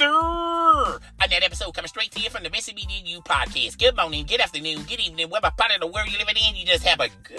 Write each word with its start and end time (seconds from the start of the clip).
sir. 0.00 0.98
Another 1.20 1.44
episode 1.44 1.72
coming 1.72 1.88
straight 1.88 2.10
to 2.12 2.20
you 2.20 2.30
from 2.30 2.42
the 2.42 2.48
Missy 2.48 2.72
BDU 2.72 3.22
podcast. 3.22 3.78
Good 3.78 3.94
morning, 3.94 4.24
good 4.24 4.40
afternoon, 4.40 4.84
good 4.84 4.98
evening, 4.98 5.28
whatever 5.28 5.54
part 5.58 5.72
of 5.74 5.80
the 5.80 5.86
world 5.86 6.08
you're 6.08 6.18
living 6.18 6.36
in, 6.48 6.56
you 6.56 6.64
just 6.64 6.84
have 6.84 7.00
a 7.00 7.10
good 7.22 7.38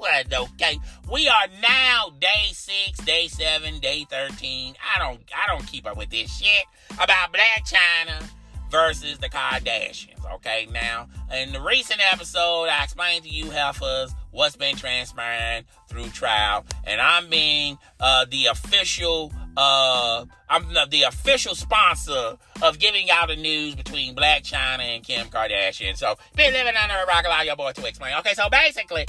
one, 0.00 0.48
okay? 0.54 0.80
We 1.12 1.28
are 1.28 1.46
now 1.62 2.10
day 2.18 2.48
six, 2.50 2.98
day 3.04 3.28
seven, 3.28 3.78
day 3.78 4.04
13. 4.10 4.74
I 4.96 4.98
don't 4.98 5.20
I 5.32 5.46
don't 5.46 5.64
keep 5.64 5.86
up 5.86 5.96
with 5.96 6.10
this 6.10 6.36
shit 6.38 6.64
about 6.94 7.32
Blac 7.32 7.72
Chyna 7.72 8.28
versus 8.68 9.18
the 9.18 9.28
Kardashians, 9.28 10.28
okay? 10.34 10.66
Now, 10.72 11.06
in 11.32 11.52
the 11.52 11.60
recent 11.60 12.00
episode, 12.12 12.64
I 12.64 12.82
explained 12.82 13.24
to 13.24 13.30
you, 13.30 13.50
heifers, 13.50 14.12
what's 14.32 14.56
been 14.56 14.74
transpiring 14.74 15.64
through 15.88 16.08
trial, 16.08 16.64
and 16.84 17.00
I'm 17.00 17.28
being 17.28 17.78
uh, 18.00 18.26
the 18.28 18.46
official 18.46 19.32
uh, 19.56 20.24
I'm 20.48 20.72
the 20.90 21.02
official 21.02 21.54
sponsor 21.54 22.36
of 22.62 22.78
giving 22.78 23.10
out 23.10 23.28
the 23.28 23.36
news 23.36 23.74
between 23.74 24.14
Blac 24.14 24.42
Chyna 24.42 24.80
and 24.80 25.04
Kim 25.04 25.26
Kardashian. 25.28 25.96
So, 25.96 26.16
been 26.36 26.52
living 26.52 26.74
under 26.80 26.96
a 26.96 27.06
rock, 27.06 27.24
allow 27.26 27.42
your 27.42 27.56
boy 27.56 27.72
to 27.72 27.86
explain. 27.86 28.14
Okay, 28.18 28.34
so 28.34 28.48
basically, 28.48 29.06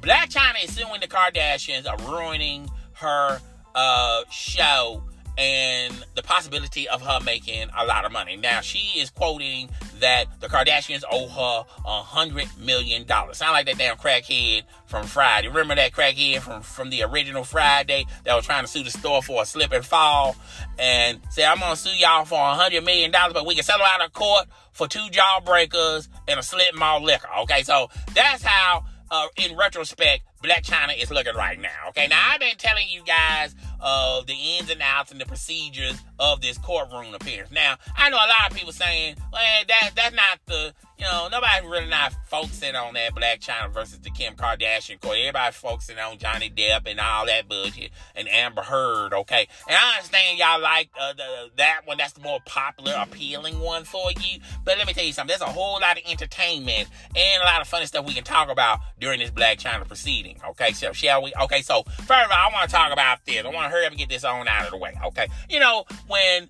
Blac 0.00 0.32
Chyna 0.32 0.64
is 0.64 0.74
suing 0.74 1.00
the 1.00 1.08
Kardashians 1.08 1.86
of 1.86 2.06
ruining 2.08 2.70
her 2.94 3.40
uh, 3.74 4.22
show 4.30 5.02
and 5.40 6.04
the 6.16 6.22
possibility 6.22 6.86
of 6.86 7.00
her 7.00 7.18
making 7.24 7.66
a 7.74 7.86
lot 7.86 8.04
of 8.04 8.12
money. 8.12 8.36
Now, 8.36 8.60
she 8.60 9.00
is 9.00 9.08
quoting 9.08 9.70
that 10.00 10.26
the 10.40 10.48
Kardashians 10.48 11.02
owe 11.10 11.28
her 11.28 11.64
a 11.86 12.02
hundred 12.02 12.46
million 12.58 13.06
dollars. 13.06 13.38
Sound 13.38 13.52
like 13.52 13.64
that 13.64 13.78
damn 13.78 13.96
crackhead 13.96 14.64
from 14.84 15.06
Friday. 15.06 15.48
Remember 15.48 15.74
that 15.76 15.92
crackhead 15.92 16.40
from, 16.40 16.60
from 16.60 16.90
the 16.90 17.02
original 17.04 17.42
Friday 17.42 18.04
that 18.24 18.34
was 18.34 18.44
trying 18.44 18.64
to 18.64 18.68
sue 18.70 18.82
the 18.82 18.90
store 18.90 19.22
for 19.22 19.40
a 19.42 19.46
slip 19.46 19.72
and 19.72 19.82
fall 19.84 20.36
and 20.78 21.18
said, 21.30 21.46
I'm 21.46 21.58
gonna 21.58 21.74
sue 21.74 21.96
y'all 21.96 22.26
for 22.26 22.38
a 22.38 22.54
hundred 22.54 22.84
million 22.84 23.10
dollars, 23.10 23.32
but 23.32 23.46
we 23.46 23.54
can 23.54 23.64
settle 23.64 23.86
out 23.86 24.04
of 24.04 24.12
court 24.12 24.44
for 24.72 24.88
two 24.88 25.08
jawbreakers 25.10 26.08
and 26.28 26.38
a 26.38 26.42
slip 26.42 26.74
malt 26.74 27.02
liquor. 27.02 27.28
Okay, 27.44 27.62
so 27.62 27.88
that's 28.14 28.42
how 28.42 28.84
uh, 29.10 29.26
in 29.36 29.56
retrospect, 29.56 30.20
Blac 30.42 30.64
Chyna 30.64 31.00
is 31.02 31.10
looking 31.10 31.34
right 31.34 31.58
now. 31.58 31.88
Okay, 31.88 32.06
now 32.08 32.20
I've 32.30 32.40
been 32.40 32.56
telling 32.56 32.88
you 32.88 33.02
guys 33.04 33.54
of 33.80 34.26
the 34.26 34.34
ins 34.34 34.70
and 34.70 34.80
outs 34.82 35.10
and 35.10 35.20
the 35.20 35.26
procedures 35.26 35.98
of 36.18 36.40
this 36.40 36.58
courtroom 36.58 37.14
appearance. 37.14 37.50
Now, 37.50 37.76
I 37.96 38.10
know 38.10 38.16
a 38.16 38.28
lot 38.28 38.50
of 38.50 38.56
people 38.56 38.72
saying, 38.72 39.16
well, 39.32 39.42
that 39.68 39.90
that's 39.94 40.14
not 40.14 40.38
the, 40.46 40.74
you 40.98 41.04
know, 41.04 41.28
nobody's 41.30 41.68
really 41.68 41.88
not 41.88 42.12
focusing 42.26 42.74
on 42.74 42.94
that 42.94 43.14
Blac 43.14 43.40
Chyna 43.40 43.72
versus 43.72 43.98
the 44.00 44.10
Kim 44.10 44.34
Kardashian 44.34 45.00
court. 45.00 45.16
Everybody's 45.18 45.56
focusing 45.56 45.98
on 45.98 46.18
Johnny 46.18 46.50
Depp 46.50 46.82
and 46.86 47.00
all 47.00 47.26
that 47.26 47.48
bullshit 47.48 47.90
and 48.14 48.28
Amber 48.28 48.62
Heard, 48.62 49.14
okay? 49.14 49.48
And 49.66 49.76
I 49.80 49.96
understand 49.96 50.38
y'all 50.38 50.60
like 50.60 50.90
uh, 51.00 51.14
the, 51.14 51.50
that 51.56 51.82
one. 51.86 51.96
That's 51.96 52.12
the 52.12 52.20
more 52.20 52.40
popular, 52.44 52.94
appealing 52.98 53.60
one 53.60 53.84
for 53.84 54.10
you. 54.12 54.40
But 54.64 54.78
let 54.78 54.86
me 54.86 54.92
tell 54.92 55.04
you 55.04 55.12
something. 55.12 55.28
There's 55.28 55.48
a 55.48 55.52
whole 55.52 55.80
lot 55.80 55.96
of 55.96 56.02
entertainment 56.06 56.88
and 57.16 57.42
a 57.42 57.46
lot 57.46 57.60
of 57.60 57.68
funny 57.68 57.86
stuff 57.86 58.04
we 58.04 58.12
can 58.12 58.24
talk 58.24 58.50
about 58.50 58.80
during 58.98 59.20
this 59.20 59.30
Blac 59.30 59.58
Chyna 59.58 59.86
proceeding, 59.86 60.38
okay? 60.50 60.72
So, 60.72 60.92
shall 60.92 61.22
we? 61.22 61.32
Okay, 61.42 61.62
so 61.62 61.82
first 61.82 62.10
of 62.10 62.30
all, 62.30 62.36
I 62.36 62.50
want 62.52 62.68
to 62.68 62.76
talk 62.76 62.92
about 62.92 63.24
this. 63.24 63.44
I 63.44 63.48
want 63.48 63.69
to 63.70 63.76
hurry 63.76 63.86
up 63.86 63.92
and 63.92 63.98
get 63.98 64.08
this 64.08 64.24
on 64.24 64.48
out 64.48 64.64
of 64.64 64.70
the 64.70 64.76
way, 64.76 64.94
okay? 65.06 65.26
You 65.48 65.60
know, 65.60 65.84
when 66.06 66.48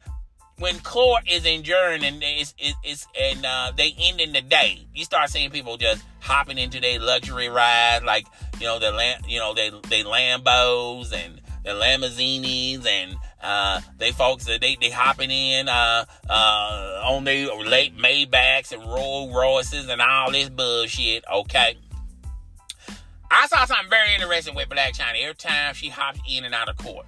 when 0.61 0.79
court 0.81 1.23
is 1.29 1.47
adjourned 1.47 2.05
and 2.05 2.23
it's, 2.23 2.55
it's, 2.59 2.77
it's 2.85 3.07
and 3.19 3.45
uh, 3.45 3.73
they 3.77 3.95
end 3.99 4.21
in 4.21 4.33
the 4.33 4.43
day, 4.43 4.87
you 4.95 5.05
start 5.05 5.31
seeing 5.31 5.51
people 5.51 5.77
just 5.79 6.05
hopping 6.21 6.59
into 6.59 6.81
their 6.81 7.01
luxury 7.01 7.49
rides, 7.49 8.05
like 8.05 8.27
you 8.59 8.67
know 8.67 8.79
the 8.79 8.93
lam- 8.93 9.23
you 9.27 9.39
know 9.39 9.55
they 9.55 9.71
they 9.89 10.03
Lambos 10.03 11.13
and 11.13 11.41
the 11.65 11.71
Lamborghinis 11.71 12.87
and 12.87 13.17
uh, 13.43 13.81
they 13.99 14.13
folks 14.13 14.45
that 14.47 14.61
they 14.61 14.77
they 14.81 14.91
hopping 14.91 15.31
in 15.31 15.69
uh, 15.69 16.05
uh, 16.29 17.03
on 17.05 17.25
their 17.25 17.55
late 17.57 17.97
Maybachs 17.97 18.73
and 18.73 18.83
Rolls 18.83 19.35
Royces 19.35 19.89
and 19.89 20.01
all 20.01 20.31
this 20.31 20.51
bullshit. 20.51 21.25
Okay. 21.33 21.77
I 23.31 23.47
saw 23.47 23.65
something 23.65 23.89
very 23.89 24.15
interesting 24.15 24.55
with 24.55 24.69
Blac 24.69 24.97
Chyna. 24.97 25.23
Every 25.23 25.35
time 25.35 25.75
she 25.75 25.89
hops 25.89 26.21
in 26.29 26.45
and 26.45 26.55
out 26.55 26.69
of 26.69 26.77
court, 26.77 27.07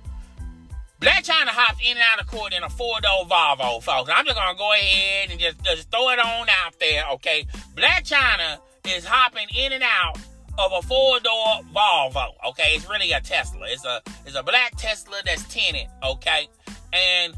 Blac 1.01 1.27
Chyna 1.27 1.49
hops 1.49 1.81
in 1.85 1.97
and 1.97 2.05
out 2.13 2.21
of 2.21 2.29
court 2.29 2.53
in 2.53 2.63
a 2.63 2.71
four-door 2.71 3.27
Volvo, 3.27 3.83
folks. 3.83 4.09
I'm 4.15 4.25
just 4.25 4.37
gonna 4.37 4.57
go 4.57 4.73
ahead 4.73 5.31
and 5.31 5.41
just, 5.41 5.61
just 5.65 5.91
throw 5.91 6.11
it 6.11 6.21
on 6.21 6.47
out 6.65 6.79
there, 6.79 7.05
okay? 7.15 7.45
Blac 7.75 8.09
Chyna 8.09 8.59
is 8.87 9.05
hopping 9.05 9.49
in 9.57 9.73
and 9.73 9.83
out 9.83 10.17
of 10.59 10.73
a 10.73 10.83
four-door 10.83 11.63
Volvo, 11.75 12.29
okay? 12.51 12.75
It's 12.77 12.89
really 12.89 13.11
a 13.11 13.21
Tesla. 13.21 13.67
It's 13.69 13.85
a 13.85 14.01
it's 14.25 14.37
a 14.37 14.45
black 14.45 14.77
Tesla 14.77 15.17
that's 15.25 15.43
tinted, 15.53 15.89
okay? 16.05 16.49
And 16.93 17.35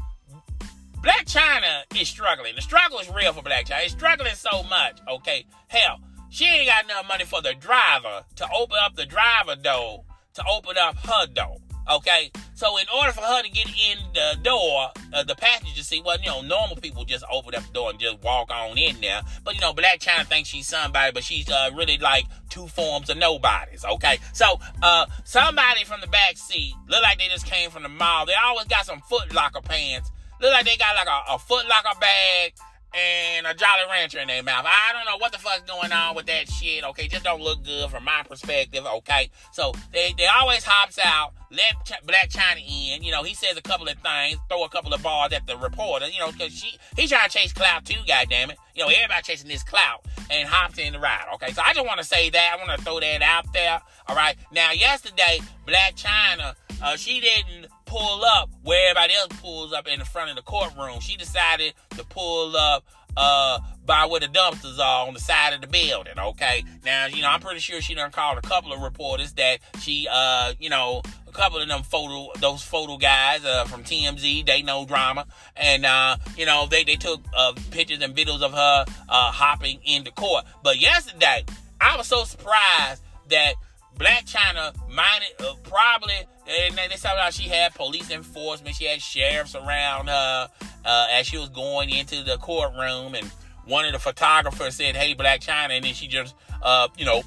Blac 1.01 1.25
Chyna 1.25 1.83
is 1.99 2.07
struggling. 2.07 2.53
The 2.55 2.61
struggle 2.61 2.99
is 2.99 3.09
real 3.09 3.33
for 3.33 3.41
Blac 3.41 3.65
Chyna. 3.65 3.83
It's 3.83 3.93
struggling 3.93 4.35
so 4.35 4.61
much, 4.63 4.99
okay? 5.09 5.47
Hell, 5.69 5.99
she 6.35 6.45
ain't 6.45 6.67
got 6.67 6.83
enough 6.83 7.07
money 7.07 7.23
for 7.23 7.41
the 7.41 7.53
driver 7.53 8.25
to 8.35 8.45
open 8.53 8.75
up 8.83 8.93
the 8.97 9.05
driver 9.05 9.55
door 9.55 10.03
to 10.33 10.43
open 10.51 10.75
up 10.77 10.97
her 10.97 11.27
door. 11.27 11.57
Okay, 11.89 12.29
so 12.55 12.77
in 12.77 12.85
order 12.93 13.13
for 13.13 13.21
her 13.21 13.41
to 13.41 13.49
get 13.49 13.67
in 13.67 13.99
the 14.13 14.37
door, 14.43 14.89
uh, 15.13 15.23
the 15.23 15.35
passenger 15.35 15.81
seat, 15.81 16.03
well, 16.03 16.17
you 16.19 16.25
know, 16.25 16.41
normal 16.41 16.75
people 16.77 17.05
just 17.05 17.23
open 17.31 17.55
up 17.55 17.65
the 17.65 17.71
door 17.71 17.91
and 17.91 17.99
just 17.99 18.21
walk 18.21 18.51
on 18.51 18.77
in 18.77 18.99
there. 18.99 19.21
But 19.45 19.55
you 19.55 19.61
know, 19.61 19.71
Blac 19.71 19.99
Chyna 19.99 20.25
thinks 20.25 20.49
she's 20.49 20.67
somebody, 20.67 21.13
but 21.13 21.23
she's 21.23 21.49
uh, 21.49 21.69
really 21.73 21.97
like 21.99 22.25
two 22.49 22.67
forms 22.67 23.09
of 23.09 23.15
nobodies. 23.17 23.85
Okay, 23.85 24.17
so 24.33 24.59
uh, 24.81 25.05
somebody 25.23 25.85
from 25.85 26.01
the 26.01 26.07
back 26.07 26.35
seat 26.35 26.73
look 26.89 27.01
like 27.01 27.17
they 27.17 27.29
just 27.29 27.45
came 27.45 27.69
from 27.69 27.83
the 27.83 27.89
mall. 27.89 28.25
They 28.25 28.33
always 28.43 28.67
got 28.67 28.85
some 28.85 28.99
Foot 29.01 29.33
Locker 29.33 29.61
pants. 29.61 30.11
Look 30.41 30.51
like 30.51 30.65
they 30.65 30.75
got 30.75 30.95
like 30.95 31.07
a, 31.07 31.35
a 31.35 31.39
Foot 31.39 31.65
Locker 31.69 31.97
bag 32.01 32.53
and 32.95 33.45
a 33.45 33.53
Jolly 33.53 33.81
Rancher 33.89 34.19
in 34.19 34.27
their 34.27 34.43
mouth. 34.43 34.65
I 34.65 34.93
don't 34.93 35.05
know 35.05 35.17
what 35.17 35.31
the 35.31 35.37
fuck's 35.37 35.69
going 35.69 35.91
on 35.91 36.15
with 36.15 36.25
that 36.27 36.49
shit. 36.49 36.83
Okay, 36.83 37.07
just 37.07 37.23
don't 37.23 37.41
look 37.41 37.63
good 37.63 37.89
from 37.89 38.05
my 38.05 38.23
perspective. 38.27 38.85
Okay, 38.85 39.29
so 39.51 39.73
they 39.91 40.13
they 40.17 40.27
always 40.27 40.63
hops 40.63 40.97
out, 41.03 41.33
let 41.51 41.73
Ch- 41.85 42.05
Blac 42.05 42.31
Chyna 42.31 42.61
in. 42.65 43.03
You 43.03 43.11
know, 43.11 43.23
he 43.23 43.33
says 43.33 43.57
a 43.57 43.61
couple 43.61 43.87
of 43.87 43.97
things, 43.99 44.39
throw 44.49 44.63
a 44.63 44.69
couple 44.69 44.93
of 44.93 45.03
bars 45.03 45.33
at 45.33 45.45
the 45.45 45.57
reporter. 45.57 46.07
You 46.07 46.19
know, 46.19 46.31
because 46.31 46.53
she 46.53 46.77
he's 46.95 47.09
trying 47.09 47.29
to 47.29 47.37
chase 47.37 47.51
clout 47.51 47.85
too. 47.85 47.99
Goddamn 48.07 48.51
it, 48.51 48.57
you 48.75 48.83
know 48.83 48.89
everybody 48.89 49.21
chasing 49.23 49.49
this 49.49 49.63
clout 49.63 50.05
and 50.31 50.47
hops 50.47 50.77
in 50.77 50.93
the 50.93 50.99
ride. 50.99 51.25
Okay, 51.35 51.51
so 51.51 51.61
I 51.63 51.73
just 51.73 51.85
want 51.85 51.99
to 51.99 52.05
say 52.05 52.29
that 52.29 52.51
I 52.53 52.65
want 52.65 52.77
to 52.77 52.85
throw 52.85 52.99
that 52.99 53.21
out 53.21 53.51
there. 53.53 53.81
All 54.07 54.15
right, 54.15 54.35
now 54.51 54.71
yesterday 54.71 55.39
Blac 55.67 55.95
Chyna, 55.95 56.55
uh, 56.81 56.95
she 56.95 57.19
didn't 57.19 57.67
pull 57.85 58.23
up 58.23 58.49
where 58.63 58.89
everybody 58.89 59.13
else 59.13 59.39
pulls 59.41 59.73
up 59.73 59.87
in 59.87 59.99
the 59.99 60.05
front 60.05 60.29
of 60.29 60.35
the 60.35 60.41
courtroom. 60.41 60.99
She 60.99 61.17
decided 61.17 61.73
to 61.91 62.03
pull 62.05 62.55
up 62.55 62.83
uh, 63.17 63.59
by 63.85 64.05
where 64.05 64.19
the 64.19 64.27
dumpsters 64.27 64.79
are 64.79 65.07
on 65.07 65.13
the 65.13 65.19
side 65.19 65.53
of 65.53 65.61
the 65.61 65.67
building. 65.67 66.13
Okay, 66.17 66.63
now 66.83 67.05
you 67.05 67.21
know 67.21 67.29
I'm 67.29 67.39
pretty 67.39 67.59
sure 67.59 67.81
she 67.81 67.93
done 67.93 68.11
called 68.11 68.37
a 68.37 68.41
couple 68.41 68.73
of 68.73 68.81
reporters 68.81 69.33
that 69.33 69.59
she, 69.79 70.07
uh, 70.11 70.53
you 70.59 70.69
know, 70.69 71.01
a 71.27 71.31
couple 71.31 71.59
of 71.59 71.67
them 71.67 71.83
photo 71.83 72.31
those 72.39 72.63
photo 72.63 72.97
guys 72.97 73.45
uh, 73.45 73.65
from 73.65 73.83
TMZ. 73.83 74.45
They 74.45 74.61
know 74.61 74.85
drama, 74.85 75.25
and 75.55 75.85
uh, 75.85 76.17
you 76.37 76.45
know 76.45 76.67
they 76.69 76.83
they 76.83 76.95
took 76.95 77.21
uh, 77.35 77.53
pictures 77.71 78.01
and 78.01 78.15
videos 78.15 78.41
of 78.41 78.51
her 78.51 78.85
uh, 79.09 79.31
hopping 79.31 79.79
into 79.83 80.11
court. 80.11 80.45
But 80.63 80.79
yesterday, 80.79 81.45
I 81.79 81.97
was 81.97 82.07
so 82.07 82.23
surprised 82.23 83.01
that 83.29 83.55
Blac 83.97 84.29
Chyna 84.31 84.73
minded 84.89 85.29
uh, 85.39 85.53
probably 85.63 86.13
and 86.47 86.77
they 86.77 86.95
said 86.95 87.17
out 87.17 87.33
she 87.33 87.49
had 87.49 87.73
police 87.73 88.11
enforcement, 88.11 88.75
she 88.75 88.85
had 88.85 89.01
sheriffs 89.01 89.55
around 89.55 90.07
her 90.07 90.49
uh, 90.85 91.07
as 91.11 91.25
she 91.25 91.37
was 91.37 91.49
going 91.49 91.89
into 91.89 92.23
the 92.23 92.37
courtroom, 92.37 93.15
and 93.15 93.25
one 93.65 93.85
of 93.85 93.93
the 93.93 93.99
photographers 93.99 94.75
said, 94.75 94.95
"Hey, 94.95 95.15
Blac 95.15 95.39
Chyna," 95.39 95.71
and 95.71 95.85
then 95.85 95.93
she 95.93 96.07
just, 96.07 96.35
uh, 96.61 96.87
you 96.97 97.05
know, 97.05 97.23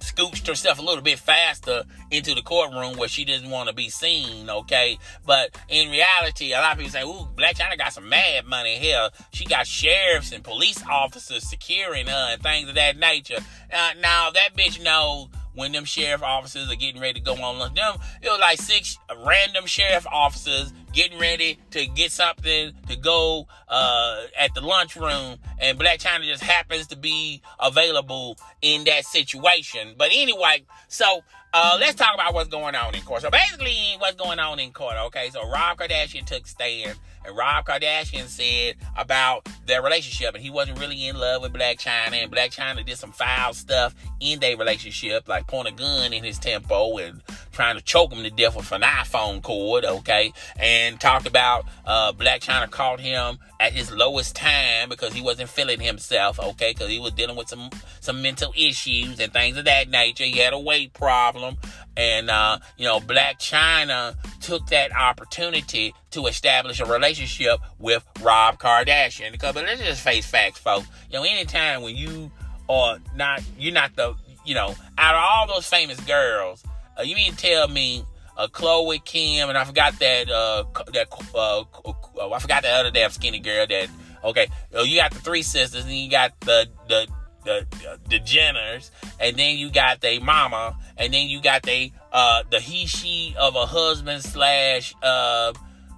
scooched 0.00 0.46
herself 0.46 0.78
a 0.78 0.82
little 0.82 1.02
bit 1.02 1.18
faster 1.18 1.84
into 2.10 2.34
the 2.34 2.42
courtroom 2.42 2.96
where 2.96 3.08
she 3.08 3.24
didn't 3.24 3.50
want 3.50 3.68
to 3.68 3.74
be 3.74 3.88
seen, 3.88 4.50
okay? 4.50 4.98
But 5.24 5.56
in 5.68 5.90
reality, 5.90 6.52
a 6.52 6.58
lot 6.58 6.72
of 6.72 6.78
people 6.78 6.92
say, 6.92 7.02
ooh, 7.02 7.28
Blac 7.36 7.54
Chyna 7.54 7.78
got 7.78 7.92
some 7.92 8.08
mad 8.08 8.46
money 8.46 8.76
here. 8.76 9.08
She 9.32 9.46
got 9.46 9.66
sheriffs 9.66 10.32
and 10.32 10.44
police 10.44 10.82
officers 10.86 11.48
securing 11.48 12.06
her 12.06 12.28
and 12.32 12.42
things 12.42 12.68
of 12.68 12.74
that 12.74 12.98
nature. 12.98 13.38
Uh, 13.72 13.92
now, 14.00 14.30
that 14.30 14.50
bitch 14.56 14.82
knows 14.82 15.28
when 15.54 15.72
them 15.72 15.84
sheriff 15.84 16.22
officers 16.22 16.70
are 16.70 16.76
getting 16.76 17.00
ready 17.00 17.20
to 17.20 17.24
go 17.24 17.34
on 17.34 17.58
lunch. 17.58 17.74
Them, 17.74 17.94
it 18.22 18.28
was 18.28 18.40
like 18.40 18.60
six 18.60 18.98
random 19.24 19.66
sheriff 19.66 20.06
officers 20.10 20.72
getting 20.92 21.18
ready 21.18 21.58
to 21.70 21.86
get 21.86 22.12
something 22.12 22.72
to 22.88 22.96
go 22.96 23.46
uh, 23.68 24.22
at 24.38 24.54
the 24.54 24.60
lunchroom, 24.60 25.38
and 25.58 25.78
Blac 25.78 25.98
Chyna 25.98 26.24
just 26.24 26.42
happens 26.42 26.86
to 26.88 26.96
be 26.96 27.42
available 27.58 28.38
in 28.62 28.84
that 28.84 29.04
situation. 29.04 29.94
But 29.96 30.10
anyway, 30.12 30.64
so 30.88 31.22
uh, 31.52 31.76
let's 31.80 31.94
talk 31.94 32.14
about 32.14 32.34
what's 32.34 32.48
going 32.48 32.74
on 32.74 32.94
in 32.94 33.02
court. 33.02 33.22
So 33.22 33.30
basically, 33.30 33.94
what's 33.98 34.16
going 34.16 34.38
on 34.38 34.58
in 34.58 34.72
court, 34.72 34.96
okay? 35.06 35.30
So 35.30 35.48
Rob 35.48 35.78
Kardashian 35.78 36.26
took 36.26 36.46
stand, 36.46 36.98
and 37.24 37.36
Rob 37.36 37.64
Kardashian 37.64 38.26
said 38.26 38.76
about 38.96 39.48
their 39.66 39.82
relationship, 39.82 40.34
and 40.34 40.42
he 40.42 40.50
wasn't 40.50 40.78
really 40.78 41.08
in 41.08 41.16
love 41.16 41.42
with 41.42 41.52
Blac 41.52 41.78
Chyna, 41.78 42.22
and 42.22 42.30
Blac 42.30 42.54
Chyna 42.54 42.84
did 42.84 42.98
some 42.98 43.12
foul 43.12 43.54
stuff 43.54 43.94
in 44.20 44.40
their 44.40 44.56
relationship, 44.56 45.28
like 45.28 45.46
point 45.46 45.68
a 45.68 45.72
gun 45.72 46.12
in 46.12 46.24
his 46.24 46.38
tempo 46.38 46.98
and 46.98 47.22
trying 47.54 47.76
to 47.76 47.82
choke 47.82 48.12
him 48.12 48.22
to 48.22 48.30
death 48.30 48.56
with 48.56 48.70
an 48.72 48.82
iPhone 48.82 49.42
cord, 49.42 49.84
okay? 49.84 50.32
And 50.56 51.00
talked 51.00 51.26
about 51.26 51.66
uh, 51.86 52.12
Blac 52.12 52.40
Chyna 52.40 52.70
caught 52.70 53.00
him 53.00 53.38
at 53.60 53.72
his 53.72 53.90
lowest 53.90 54.36
time 54.36 54.88
because 54.88 55.12
he 55.12 55.22
wasn't 55.22 55.48
feeling 55.48 55.80
himself, 55.80 56.38
okay? 56.38 56.72
Because 56.72 56.90
he 56.90 56.98
was 56.98 57.12
dealing 57.12 57.36
with 57.36 57.48
some 57.48 57.70
some 58.00 58.20
mental 58.20 58.52
issues 58.56 59.18
and 59.20 59.32
things 59.32 59.56
of 59.56 59.64
that 59.64 59.88
nature. 59.88 60.24
He 60.24 60.38
had 60.38 60.52
a 60.52 60.58
weight 60.58 60.92
problem, 60.92 61.56
and 61.96 62.28
uh, 62.28 62.58
you 62.76 62.84
know, 62.84 63.00
Blac 63.00 63.38
Chyna 63.38 64.16
took 64.40 64.66
that 64.66 64.94
opportunity 64.94 65.94
to 66.10 66.26
establish 66.26 66.80
a 66.80 66.84
relationship 66.84 67.60
with 67.78 68.04
Rob 68.20 68.58
Kardashian. 68.58 69.32
Because 69.32 69.54
but 69.54 69.64
let's 69.64 69.80
just 69.80 70.02
face 70.02 70.26
facts, 70.26 70.58
folks. 70.58 70.86
You 71.10 71.18
know, 71.18 71.24
anytime 71.24 71.82
when 71.82 71.96
you 71.96 72.30
are 72.68 72.98
not, 73.14 73.42
you're 73.58 73.72
not 73.72 73.94
the, 73.96 74.14
you 74.44 74.54
know, 74.54 74.74
out 74.98 75.14
of 75.14 75.22
all 75.22 75.46
those 75.46 75.66
famous 75.66 76.00
girls, 76.00 76.64
uh, 76.98 77.02
you 77.02 77.14
mean 77.14 77.34
tell 77.34 77.68
me 77.68 78.04
uh, 78.36 78.48
Khloe 78.48 79.04
Kim, 79.04 79.48
and 79.48 79.56
I 79.56 79.64
forgot 79.64 79.98
that 79.98 80.30
uh, 80.30 80.64
that 80.92 81.08
uh, 81.34 81.60
uh, 81.60 82.30
I 82.30 82.38
forgot 82.38 82.62
the 82.62 82.70
other 82.70 82.90
damn 82.90 83.10
skinny 83.10 83.40
girl. 83.40 83.66
That 83.66 83.88
okay, 84.24 84.48
you 84.84 84.96
got 84.96 85.12
the 85.12 85.20
three 85.20 85.42
sisters, 85.42 85.84
and 85.84 85.92
you 85.92 86.10
got 86.10 86.38
the 86.40 86.68
the 86.88 87.06
the 87.44 87.66
the 88.08 88.18
Jenners, 88.20 88.90
and 89.20 89.36
then 89.36 89.56
you 89.56 89.70
got 89.70 90.00
the 90.00 90.18
mama, 90.18 90.76
and 90.96 91.12
then 91.12 91.28
you 91.28 91.40
got 91.40 91.62
the 91.62 91.92
uh 92.12 92.42
the 92.50 92.60
he 92.60 92.86
she 92.86 93.34
of 93.38 93.54
a 93.54 93.66
husband 93.66 94.22
slash 94.22 94.94
uh 95.02 95.52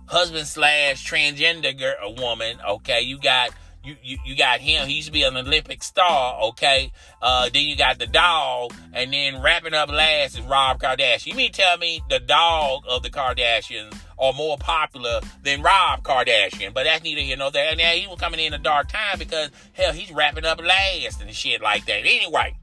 husband 0.07 0.47
slash 0.47 1.09
transgender 1.09 1.77
girl, 1.77 1.95
a 2.03 2.11
woman. 2.11 2.59
Okay, 2.69 3.03
you 3.03 3.19
got 3.19 3.51
you, 4.03 4.19
you, 4.25 4.37
got 4.37 4.61
him. 4.61 4.89
He 4.89 4.95
used 4.95 5.07
to 5.07 5.13
be 5.13 5.23
an 5.23 5.37
Olympic 5.37 5.83
star, 5.83 6.41
okay? 6.49 6.93
Uh, 7.23 7.49
then 7.53 7.65
you 7.65 7.77
got 7.77 7.99
the 7.99 8.07
dog, 8.07 8.73
and 8.93 9.13
then 9.13 9.41
wrapping 9.41 9.75
up 9.75 9.91
last 9.91 10.39
is 10.39 10.45
Rob 10.45 10.81
Kardashian. 10.81 11.27
You 11.27 11.35
mean 11.35 11.53
tell 11.53 11.79
me 11.79 12.03
the 12.11 12.19
dog 12.19 12.83
of 12.89 13.03
the 13.03 13.11
Kardashians 13.11 13.97
are 14.19 14.33
more 14.33 14.57
popular 14.59 15.21
than 15.43 15.63
Rob 15.63 16.03
Kardashian? 16.03 16.75
But 16.75 16.85
that's 16.85 17.05
neither 17.05 17.21
here 17.21 17.37
nor 17.37 17.51
there. 17.51 17.69
And 17.69 17.79
now 17.79 17.91
he 17.91 18.07
was 18.07 18.19
coming 18.19 18.41
in 18.41 18.55
a 18.55 18.59
dark 18.59 18.89
time 18.89 19.19
because 19.19 19.51
hell, 19.73 19.93
he's 19.93 20.11
wrapping 20.11 20.45
up 20.45 20.61
last 20.61 21.21
and 21.21 21.33
shit 21.35 21.61
like 21.63 21.87
that. 21.87 22.01
Anyway, 22.01 22.57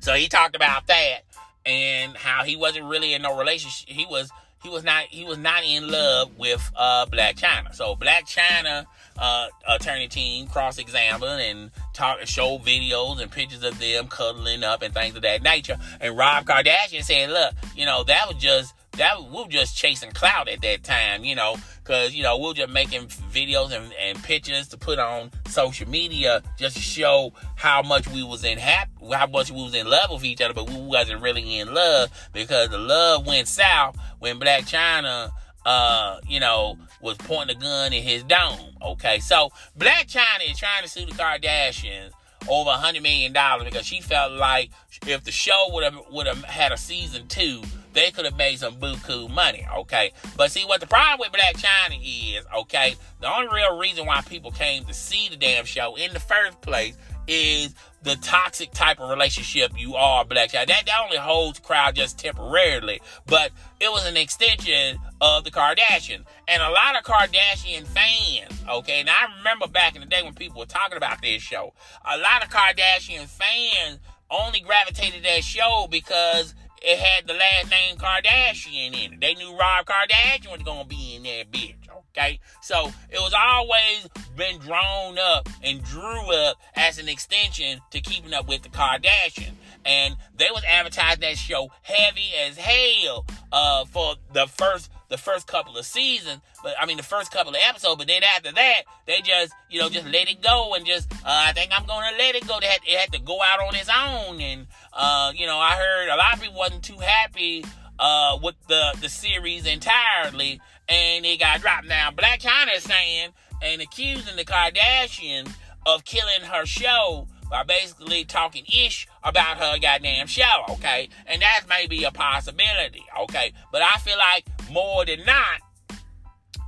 so 0.00 0.14
he 0.14 0.28
talked 0.28 0.56
about 0.56 0.86
that 0.88 1.20
and 1.64 2.16
how 2.16 2.44
he 2.44 2.56
wasn't 2.56 2.84
really 2.86 3.14
in 3.14 3.22
no 3.22 3.38
relationship. 3.38 3.88
He 3.88 4.06
was 4.06 4.30
he 4.62 4.68
was 4.68 4.84
not 4.84 5.04
he 5.04 5.24
was 5.24 5.38
not 5.38 5.64
in 5.64 5.88
love 5.88 6.36
with 6.36 6.70
uh, 6.76 7.06
Blac 7.06 7.36
Chyna. 7.36 7.74
So 7.74 7.94
Blac 7.94 8.22
Chyna 8.22 8.86
uh, 9.16 9.46
attorney 9.68 10.08
team 10.08 10.46
cross 10.46 10.78
examine 10.78 11.40
and 11.40 11.70
talk 11.92 12.18
show 12.26 12.58
videos 12.58 13.20
and 13.20 13.30
pictures 13.30 13.62
of 13.62 13.78
them 13.78 14.08
cuddling 14.08 14.64
up 14.64 14.82
and 14.82 14.92
things 14.92 15.16
of 15.16 15.22
that 15.22 15.42
nature. 15.42 15.78
And 16.00 16.16
Rob 16.16 16.44
Kardashian 16.44 17.02
said, 17.02 17.30
"Look, 17.30 17.54
you 17.76 17.86
know 17.86 18.04
that 18.04 18.26
was 18.28 18.42
just." 18.42 18.74
That 18.98 19.22
we 19.22 19.42
were 19.42 19.48
just 19.48 19.76
chasing 19.76 20.10
clout 20.10 20.48
at 20.48 20.60
that 20.62 20.82
time, 20.82 21.24
you 21.24 21.34
know, 21.36 21.56
because 21.82 22.14
you 22.14 22.22
know 22.22 22.36
we 22.36 22.48
were 22.48 22.54
just 22.54 22.72
making 22.72 23.06
videos 23.06 23.72
and, 23.72 23.92
and 23.94 24.22
pictures 24.22 24.68
to 24.68 24.76
put 24.76 24.98
on 24.98 25.30
social 25.46 25.88
media 25.88 26.42
just 26.58 26.76
to 26.76 26.82
show 26.82 27.32
how 27.56 27.82
much 27.82 28.08
we 28.08 28.22
was 28.22 28.44
in 28.44 28.58
happy, 28.58 28.90
how 29.12 29.26
much 29.28 29.50
we 29.50 29.62
was 29.62 29.74
in 29.74 29.88
love 29.88 30.10
with 30.10 30.24
each 30.24 30.40
other, 30.40 30.52
but 30.52 30.68
we 30.68 30.76
wasn't 30.80 31.22
really 31.22 31.58
in 31.58 31.72
love 31.72 32.10
because 32.32 32.68
the 32.70 32.78
love 32.78 33.26
went 33.26 33.48
south 33.48 33.96
when 34.18 34.38
Blac 34.38 34.60
Chyna. 34.68 35.30
uh, 35.64 36.18
you 36.26 36.40
know, 36.40 36.78
was 37.02 37.16
pointing 37.18 37.56
a 37.56 37.60
gun 37.60 37.92
in 37.92 38.02
his 38.02 38.22
dome. 38.24 38.58
Okay, 38.82 39.18
so 39.18 39.50
Blac 39.78 40.06
Chyna 40.06 40.50
is 40.50 40.58
trying 40.58 40.82
to 40.82 40.88
sue 40.88 41.04
the 41.04 41.12
Kardashians 41.12 42.10
over 42.48 42.70
a 42.70 42.74
hundred 42.74 43.02
million 43.02 43.32
dollars 43.32 43.64
because 43.64 43.84
she 43.84 44.00
felt 44.00 44.32
like 44.32 44.70
if 45.06 45.24
the 45.24 45.32
show 45.32 45.68
would 45.72 45.84
have 45.84 45.96
would 46.10 46.26
have 46.26 46.42
had 46.44 46.72
a 46.72 46.76
season 46.78 47.26
two, 47.28 47.62
they 47.98 48.12
could 48.12 48.24
have 48.24 48.36
made 48.36 48.58
some 48.58 48.76
buku 48.76 49.28
money. 49.28 49.66
Okay, 49.78 50.12
but 50.36 50.52
see 50.52 50.64
what 50.64 50.80
the 50.80 50.86
problem 50.86 51.18
with 51.18 51.32
Blac 51.32 51.60
Chyna 51.60 51.98
is. 52.00 52.44
Okay, 52.60 52.94
the 53.20 53.28
only 53.32 53.48
real 53.52 53.76
reason 53.76 54.06
why 54.06 54.20
people 54.22 54.52
came 54.52 54.84
to 54.84 54.94
see 54.94 55.28
the 55.28 55.36
damn 55.36 55.64
show 55.64 55.96
in 55.96 56.12
the 56.12 56.20
first 56.20 56.60
place 56.60 56.96
is 57.26 57.74
the 58.02 58.14
toxic 58.22 58.70
type 58.70 59.00
of 59.00 59.10
relationship 59.10 59.72
you 59.76 59.96
are, 59.96 60.24
Blac 60.24 60.52
Chyna. 60.52 60.66
That, 60.68 60.86
that 60.86 61.02
only 61.04 61.16
holds 61.16 61.58
crowd 61.58 61.96
just 61.96 62.18
temporarily, 62.18 63.00
but 63.26 63.50
it 63.80 63.90
was 63.90 64.06
an 64.06 64.16
extension 64.16 64.98
of 65.20 65.42
the 65.42 65.50
Kardashians. 65.50 66.24
And 66.46 66.62
a 66.62 66.70
lot 66.70 66.96
of 66.96 67.02
Kardashian 67.02 67.84
fans, 67.84 68.62
okay, 68.70 69.00
and 69.00 69.10
I 69.10 69.26
remember 69.38 69.66
back 69.66 69.96
in 69.96 70.02
the 70.02 70.06
day 70.06 70.22
when 70.22 70.34
people 70.34 70.60
were 70.60 70.66
talking 70.66 70.96
about 70.96 71.20
this 71.20 71.42
show, 71.42 71.74
a 72.08 72.16
lot 72.16 72.44
of 72.44 72.48
Kardashian 72.48 73.26
fans 73.26 73.98
only 74.30 74.60
gravitated 74.60 75.24
that 75.24 75.42
show 75.42 75.88
because 75.90 76.54
it 76.82 76.98
had 76.98 77.26
the 77.26 77.34
last 77.34 77.70
name 77.70 77.96
Kardashian 77.96 78.88
in 78.88 79.14
it. 79.14 79.20
They 79.20 79.34
knew 79.34 79.56
Rob 79.56 79.86
Kardashian 79.86 80.52
was 80.52 80.62
gonna 80.62 80.84
be 80.84 81.16
in 81.16 81.22
that 81.24 81.50
bitch. 81.50 81.74
Okay, 82.10 82.40
so 82.60 82.90
it 83.10 83.20
was 83.20 83.34
always 83.36 84.08
been 84.36 84.58
drawn 84.58 85.18
up 85.18 85.48
and 85.62 85.82
drew 85.84 86.34
up 86.34 86.56
as 86.74 86.98
an 86.98 87.08
extension 87.08 87.80
to 87.90 88.00
keeping 88.00 88.34
up 88.34 88.48
with 88.48 88.62
the 88.62 88.68
Kardashians, 88.68 89.52
and 89.84 90.16
they 90.36 90.48
was 90.50 90.62
advertising 90.68 91.20
that 91.20 91.36
show 91.36 91.70
heavy 91.82 92.30
as 92.46 92.56
hell 92.56 93.26
uh, 93.52 93.84
for 93.84 94.16
the 94.32 94.46
first 94.46 94.90
the 95.08 95.16
first 95.18 95.46
couple 95.46 95.76
of 95.76 95.84
seasons, 95.84 96.40
but 96.62 96.74
I 96.80 96.86
mean 96.86 96.96
the 96.96 97.02
first 97.02 97.32
couple 97.32 97.52
of 97.52 97.60
episodes. 97.66 97.96
But 97.96 98.06
then 98.06 98.22
after 98.22 98.52
that, 98.52 98.82
they 99.06 99.20
just 99.22 99.52
you 99.70 99.80
know 99.80 99.88
just 99.88 100.06
let 100.06 100.28
it 100.28 100.42
go 100.42 100.74
and 100.74 100.86
just 100.86 101.10
uh, 101.12 101.16
I 101.24 101.52
think 101.52 101.70
I'm 101.76 101.86
gonna 101.86 102.16
let 102.18 102.34
it 102.34 102.46
go. 102.46 102.58
They 102.60 102.66
had, 102.66 102.80
it 102.86 102.98
had 102.98 103.12
to 103.12 103.20
go 103.20 103.40
out 103.42 103.60
on 103.60 103.74
its 103.74 103.88
own, 103.88 104.40
and 104.40 104.66
uh, 104.92 105.32
you 105.34 105.46
know 105.46 105.58
I 105.58 105.72
heard 105.76 106.08
a 106.08 106.16
lot 106.16 106.34
of 106.34 106.42
people 106.42 106.58
wasn't 106.58 106.82
too 106.82 106.98
happy 106.98 107.64
uh, 107.98 108.38
with 108.42 108.56
the 108.68 108.96
the 109.00 109.08
series 109.08 109.66
entirely, 109.66 110.60
and 110.88 111.24
it 111.24 111.40
got 111.40 111.60
dropped. 111.60 111.86
Now 111.86 112.10
Blac 112.10 112.40
Chyna 112.40 112.76
is 112.76 112.84
saying 112.84 113.30
and 113.62 113.82
accusing 113.82 114.36
the 114.36 114.44
Kardashians 114.44 115.52
of 115.86 116.04
killing 116.04 116.42
her 116.42 116.66
show 116.66 117.26
by 117.50 117.62
basically 117.62 118.24
talking 118.24 118.64
ish 118.66 119.08
about 119.24 119.56
her 119.58 119.78
goddamn 119.80 120.26
show, 120.26 120.64
okay? 120.68 121.08
And 121.26 121.40
that 121.42 121.64
may 121.68 121.86
be 121.86 122.04
a 122.04 122.10
possibility, 122.10 123.04
okay? 123.22 123.52
But 123.72 123.82
I 123.82 123.96
feel 123.98 124.18
like 124.18 124.46
more 124.70 125.04
than 125.04 125.24
not, 125.24 125.60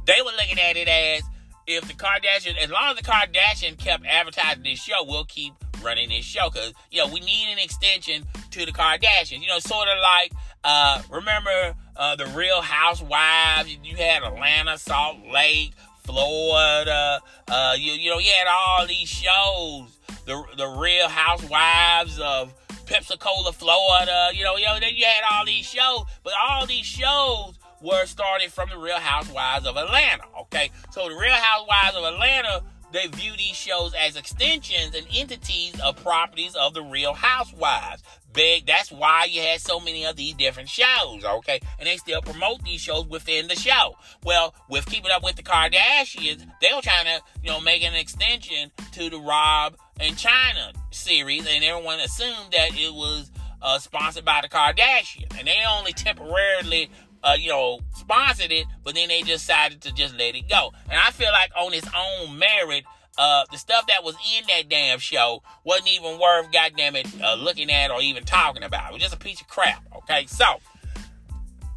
they 0.06 0.20
were 0.22 0.32
looking 0.32 0.58
at 0.58 0.76
it 0.76 0.88
as 0.88 1.22
if 1.66 1.86
the 1.86 1.94
Kardashian, 1.94 2.56
as 2.62 2.70
long 2.70 2.90
as 2.90 2.96
the 2.96 3.02
Kardashian 3.02 3.78
kept 3.78 4.04
advertising 4.06 4.62
this 4.62 4.82
show, 4.82 5.04
we'll 5.04 5.24
keep 5.24 5.52
running 5.82 6.08
this 6.08 6.24
show 6.24 6.50
because 6.50 6.72
you 6.90 6.98
know 6.98 7.12
we 7.12 7.20
need 7.20 7.52
an 7.52 7.58
extension 7.58 8.24
to 8.50 8.66
the 8.66 8.72
Kardashians. 8.72 9.40
You 9.40 9.48
know, 9.48 9.58
sort 9.58 9.88
of 9.88 9.98
like 10.02 10.32
uh, 10.64 11.02
remember 11.10 11.74
uh, 11.96 12.16
the 12.16 12.26
Real 12.26 12.60
Housewives. 12.60 13.76
You 13.82 13.96
had 13.96 14.22
Atlanta, 14.22 14.78
Salt 14.78 15.18
Lake, 15.32 15.72
Florida. 16.02 17.20
Uh, 17.48 17.74
you 17.78 17.92
you 17.92 18.10
know 18.10 18.18
you 18.18 18.32
had 18.32 18.48
all 18.48 18.86
these 18.86 19.08
shows. 19.08 19.96
The 20.26 20.42
the 20.56 20.66
Real 20.66 21.08
Housewives 21.08 22.18
of 22.18 22.54
Pensacola, 22.86 23.52
Florida. 23.52 24.30
You 24.34 24.44
know 24.44 24.56
you 24.56 24.66
know 24.66 24.78
then 24.80 24.94
you 24.94 25.04
had 25.04 25.24
all 25.30 25.44
these 25.44 25.66
shows, 25.66 26.04
but 26.24 26.32
all 26.48 26.66
these 26.66 26.86
shows 26.86 27.59
were 27.80 28.06
started 28.06 28.52
from 28.52 28.68
the 28.70 28.78
Real 28.78 28.98
Housewives 28.98 29.66
of 29.66 29.76
Atlanta. 29.76 30.24
Okay, 30.42 30.70
so 30.90 31.08
the 31.08 31.14
Real 31.14 31.32
Housewives 31.32 31.96
of 31.96 32.04
Atlanta 32.04 32.62
they 32.92 33.06
view 33.06 33.32
these 33.36 33.56
shows 33.56 33.94
as 33.94 34.16
extensions 34.16 34.94
and 34.94 35.06
entities 35.14 35.78
of 35.80 36.02
properties 36.02 36.54
of 36.56 36.74
the 36.74 36.82
Real 36.82 37.14
Housewives. 37.14 38.02
Big, 38.32 38.66
that's 38.66 38.92
why 38.92 39.26
you 39.30 39.40
had 39.42 39.60
so 39.60 39.80
many 39.80 40.04
of 40.04 40.16
these 40.16 40.34
different 40.34 40.68
shows, 40.68 41.24
okay? 41.24 41.60
And 41.78 41.86
they 41.86 41.96
still 41.96 42.22
promote 42.22 42.62
these 42.62 42.80
shows 42.80 43.06
within 43.06 43.48
the 43.48 43.56
show. 43.56 43.96
Well, 44.24 44.54
with 44.68 44.86
Keeping 44.86 45.10
Up 45.10 45.24
with 45.24 45.36
the 45.36 45.42
Kardashians, 45.42 46.46
they 46.60 46.68
were 46.74 46.82
trying 46.82 47.06
to, 47.06 47.20
you 47.42 47.50
know, 47.50 47.60
make 47.60 47.82
an 47.82 47.94
extension 47.94 48.70
to 48.92 49.10
the 49.10 49.18
Rob 49.18 49.76
and 49.98 50.16
Chyna 50.16 50.74
series, 50.90 51.46
and 51.46 51.64
everyone 51.64 52.00
assumed 52.00 52.52
that 52.52 52.70
it 52.72 52.94
was 52.94 53.30
uh, 53.62 53.78
sponsored 53.78 54.24
by 54.24 54.40
the 54.42 54.48
Kardashians. 54.48 55.36
And 55.38 55.48
they 55.48 55.58
only 55.68 55.92
temporarily 55.92 56.90
uh, 57.22 57.36
you 57.38 57.50
know, 57.50 57.80
sponsored 57.94 58.52
it, 58.52 58.66
but 58.84 58.94
then 58.94 59.08
they 59.08 59.22
decided 59.22 59.80
to 59.82 59.92
just 59.92 60.16
let 60.18 60.34
it 60.34 60.48
go. 60.48 60.72
And 60.88 60.98
I 60.98 61.10
feel 61.10 61.32
like 61.32 61.50
on 61.56 61.74
its 61.74 61.88
own 61.96 62.38
merit, 62.38 62.84
uh, 63.18 63.44
the 63.50 63.58
stuff 63.58 63.86
that 63.88 64.02
was 64.02 64.14
in 64.38 64.44
that 64.48 64.68
damn 64.68 64.98
show 64.98 65.42
wasn't 65.64 65.88
even 65.88 66.18
worth, 66.18 66.50
goddamn 66.52 66.96
it, 66.96 67.06
uh, 67.22 67.34
looking 67.34 67.70
at 67.70 67.90
or 67.90 68.00
even 68.00 68.24
talking 68.24 68.62
about. 68.62 68.90
It 68.90 68.94
was 68.94 69.02
just 69.02 69.14
a 69.14 69.18
piece 69.18 69.40
of 69.40 69.48
crap. 69.48 69.84
Okay, 69.98 70.26
so 70.26 70.44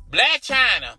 Blac 0.09 0.41
Chyna, 0.41 0.95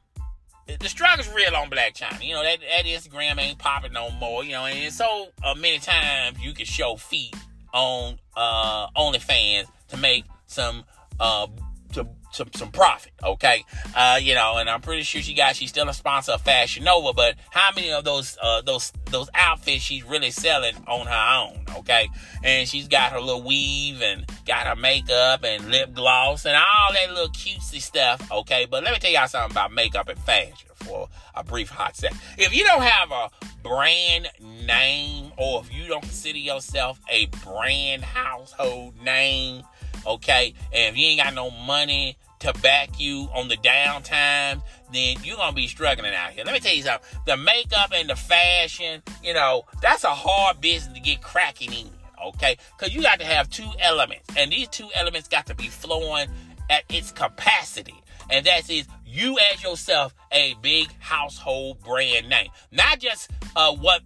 the 0.81 0.89
struggle's 0.89 1.33
real 1.33 1.55
on 1.55 1.71
Blac 1.71 1.97
Chyna. 1.97 2.23
You 2.23 2.35
know 2.35 2.43
that 2.43 2.59
that 2.61 2.85
Instagram 2.85 3.41
ain't 3.41 3.59
popping 3.59 3.93
no 3.93 4.11
more. 4.11 4.45
You 4.45 4.53
know, 4.53 4.67
and 4.67 4.93
so 4.93 5.29
uh, 5.43 5.55
many 5.55 5.79
times 5.79 6.39
you 6.41 6.53
can 6.53 6.67
show 6.67 6.97
feet 6.97 7.35
on 7.73 8.19
uh, 8.37 8.89
OnlyFans 8.97 9.67
to 9.89 9.97
make 9.97 10.25
some 10.47 10.85
uh, 11.21 11.47
to 11.95 12.07
some 12.33 12.49
some 12.55 12.71
profit, 12.71 13.13
okay? 13.23 13.65
Uh, 13.95 14.19
you 14.21 14.35
know, 14.35 14.57
and 14.57 14.69
I'm 14.69 14.81
pretty 14.81 15.03
sure 15.03 15.23
she 15.23 15.35
got 15.35 15.57
she's 15.57 15.71
still 15.71 15.89
a 15.89 15.95
sponsor 15.95 16.33
of 16.33 16.43
Fashion 16.43 16.85
Nova, 16.85 17.13
but 17.13 17.37
how 17.51 17.71
many 17.75 17.93
of 17.93 18.05
those 18.05 18.37
uh, 18.43 18.61
those 18.63 18.93
those 19.11 19.29
outfits 19.35 19.83
she's 19.83 20.05
really 20.05 20.31
selling 20.31 20.75
on 20.87 21.07
her 21.07 21.41
own, 21.41 21.65
okay? 21.79 22.09
And 22.43 22.69
she's 22.69 22.89
got 22.89 23.13
her 23.13 23.21
little 23.21 23.43
weave 23.43 24.03
and 24.03 24.25
got 24.47 24.67
her 24.67 24.77
makeup 24.77 25.45
and 25.45 25.71
lip 25.71 25.95
gloss 25.95 26.45
and 26.45 26.57
all 26.57 26.93
that 26.93 27.11
little 27.11 27.29
cutesy 27.29 27.81
stuff, 27.81 28.31
okay? 28.31 28.67
But 28.69 28.85
let 28.85 28.93
me 28.93 28.99
tell 28.99 29.13
y'all 29.13 29.29
something 29.29 29.53
about 29.53 29.73
makeup 29.73 30.09
and 30.09 30.19
fashion 30.19 30.69
for 30.75 31.09
a 31.35 31.43
brief 31.43 31.71
hot 31.71 31.97
sec. 31.97 32.13
If 32.37 32.55
you 32.55 32.65
don't 32.65 32.83
have 32.83 33.11
a 33.11 33.31
brand 33.63 34.29
name 34.67 35.33
or 35.39 35.63
if 35.63 35.73
you 35.73 35.89
don't 35.89 36.03
consider 36.03 36.39
yourself 36.39 37.01
a 37.11 37.27
brand 37.45 38.05
household 38.05 39.03
name, 39.03 39.63
okay, 40.07 40.55
and 40.73 40.95
if 40.95 40.99
you 40.99 41.07
ain't 41.07 41.23
got 41.23 41.35
no 41.35 41.51
money 41.51 42.17
to 42.41 42.53
back 42.61 43.01
you 43.01 43.29
on 43.35 43.49
the 43.49 43.57
downtime, 43.57 44.61
then 44.93 45.17
you're 45.23 45.37
gonna 45.37 45.55
be 45.55 45.67
struggling 45.67 46.15
out 46.15 46.31
here. 46.31 46.45
Let 46.45 46.53
me 46.53 46.61
tell 46.61 46.75
you 46.75 46.83
something. 46.83 47.09
The 47.27 47.37
makeup 47.37 47.91
and 47.95 48.09
the 48.09 48.17
fashion, 48.17 49.03
you 49.23 49.35
know, 49.35 49.65
that's 49.81 50.05
a 50.05 50.15
hard 50.15 50.61
business 50.61 50.95
to 50.95 51.01
get 51.01 51.23
cracking 51.23 51.73
in, 51.73 51.91
okay? 52.27 52.57
Because 52.77 52.95
you 52.95 53.03
got 53.03 53.19
to 53.21 53.25
have 53.25 53.49
two 53.49 53.69
elements, 53.81 54.29
and 54.37 54.53
these 54.53 54.69
two 54.69 54.89
elements 54.95 55.29
got 55.29 55.47
to 55.47 55.55
be 55.55 55.69
flowing 55.69 56.29
at 56.71 56.85
its 56.89 57.13
capacity. 57.13 57.95
And 58.31 58.45
that 58.47 58.71
is 58.71 58.87
you 59.07 59.39
as 59.53 59.63
yourself 59.63 60.15
a 60.33 60.55
big 60.63 60.89
household 60.99 61.83
brand 61.83 62.29
name. 62.29 62.49
Not 62.73 62.99
just 62.99 63.31
uh, 63.55 63.73
what 63.73 64.03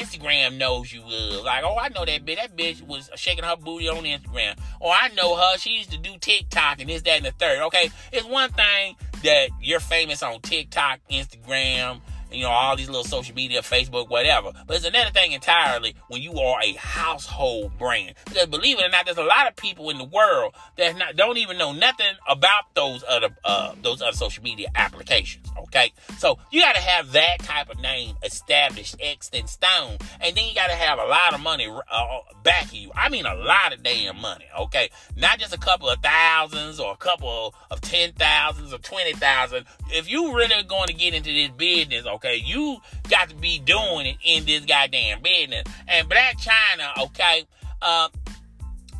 Instagram 0.00 0.56
knows 0.56 0.92
you 0.92 1.02
of. 1.02 1.44
Like, 1.44 1.64
oh, 1.64 1.76
I 1.78 1.88
know 1.88 2.04
that 2.04 2.24
bitch. 2.24 2.36
That 2.36 2.56
bitch 2.56 2.82
was 2.86 3.10
shaking 3.16 3.44
her 3.44 3.56
booty 3.56 3.88
on 3.88 4.04
Instagram. 4.04 4.58
Or 4.80 4.92
I 4.92 5.08
know 5.14 5.36
her. 5.36 5.58
She 5.58 5.70
used 5.70 5.90
to 5.92 5.98
do 5.98 6.16
TikTok 6.18 6.80
and 6.80 6.88
this, 6.88 7.02
that, 7.02 7.16
and 7.16 7.26
the 7.26 7.32
third. 7.32 7.60
Okay, 7.66 7.90
it's 8.12 8.26
one 8.26 8.50
thing 8.50 8.96
that 9.22 9.50
you're 9.60 9.80
famous 9.80 10.22
on 10.22 10.40
TikTok, 10.40 11.00
Instagram, 11.10 12.00
you 12.32 12.42
know, 12.42 12.50
all 12.50 12.76
these 12.76 12.88
little 12.88 13.04
social 13.04 13.34
media, 13.34 13.60
Facebook, 13.62 14.08
whatever. 14.08 14.52
But 14.66 14.76
it's 14.76 14.86
another 14.86 15.10
thing 15.10 15.32
entirely 15.32 15.94
when 16.08 16.22
you 16.22 16.32
are 16.38 16.60
a 16.62 16.72
household 16.72 17.78
brand. 17.78 18.14
Because 18.26 18.46
believe 18.46 18.78
it 18.78 18.86
or 18.86 18.88
not, 18.88 19.04
there's 19.04 19.18
a 19.18 19.22
lot 19.22 19.48
of 19.48 19.56
people 19.56 19.90
in 19.90 19.98
the 19.98 20.04
world 20.04 20.54
that 20.78 20.96
not, 20.96 21.16
don't 21.16 21.38
even 21.38 21.58
know 21.58 21.72
nothing 21.72 22.14
about 22.28 22.74
those 22.74 23.04
other 23.08 23.28
uh, 23.44 23.74
those 23.82 24.02
other 24.02 24.16
social 24.16 24.42
media 24.42 24.68
applications. 24.74 25.48
Okay, 25.64 25.92
so 26.18 26.38
you 26.50 26.60
got 26.60 26.74
to 26.74 26.80
have 26.80 27.12
that 27.12 27.40
type 27.40 27.70
of 27.70 27.80
name 27.80 28.16
established, 28.22 28.96
X 29.00 29.30
and 29.32 29.48
stone, 29.48 29.98
and 30.20 30.36
then 30.36 30.44
you 30.46 30.54
got 30.54 30.68
to 30.68 30.74
have 30.74 30.98
a 30.98 31.04
lot 31.04 31.34
of 31.34 31.40
money 31.40 31.68
uh, 31.68 32.18
backing 32.42 32.82
you. 32.82 32.90
I 32.94 33.08
mean, 33.08 33.26
a 33.26 33.34
lot 33.34 33.72
of 33.72 33.82
damn 33.82 34.20
money. 34.20 34.46
Okay, 34.58 34.90
not 35.16 35.38
just 35.38 35.54
a 35.54 35.58
couple 35.58 35.88
of 35.88 35.98
thousands 36.02 36.80
or 36.80 36.92
a 36.92 36.96
couple 36.96 37.54
of 37.70 37.80
ten 37.80 38.12
thousands 38.12 38.72
or 38.72 38.78
twenty 38.78 39.12
thousand. 39.12 39.66
If 39.90 40.10
you 40.10 40.34
really 40.34 40.62
going 40.64 40.88
to 40.88 40.94
get 40.94 41.14
into 41.14 41.32
this 41.32 41.50
business, 41.50 42.06
okay 42.06 42.21
okay? 42.22 42.36
You 42.36 42.78
got 43.08 43.28
to 43.28 43.34
be 43.34 43.58
doing 43.58 44.06
it 44.06 44.16
in 44.24 44.44
this 44.44 44.64
goddamn 44.64 45.22
business. 45.22 45.64
And 45.88 46.08
Blac 46.08 46.34
Chyna, 46.34 47.04
okay, 47.04 47.46
uh, 47.80 48.08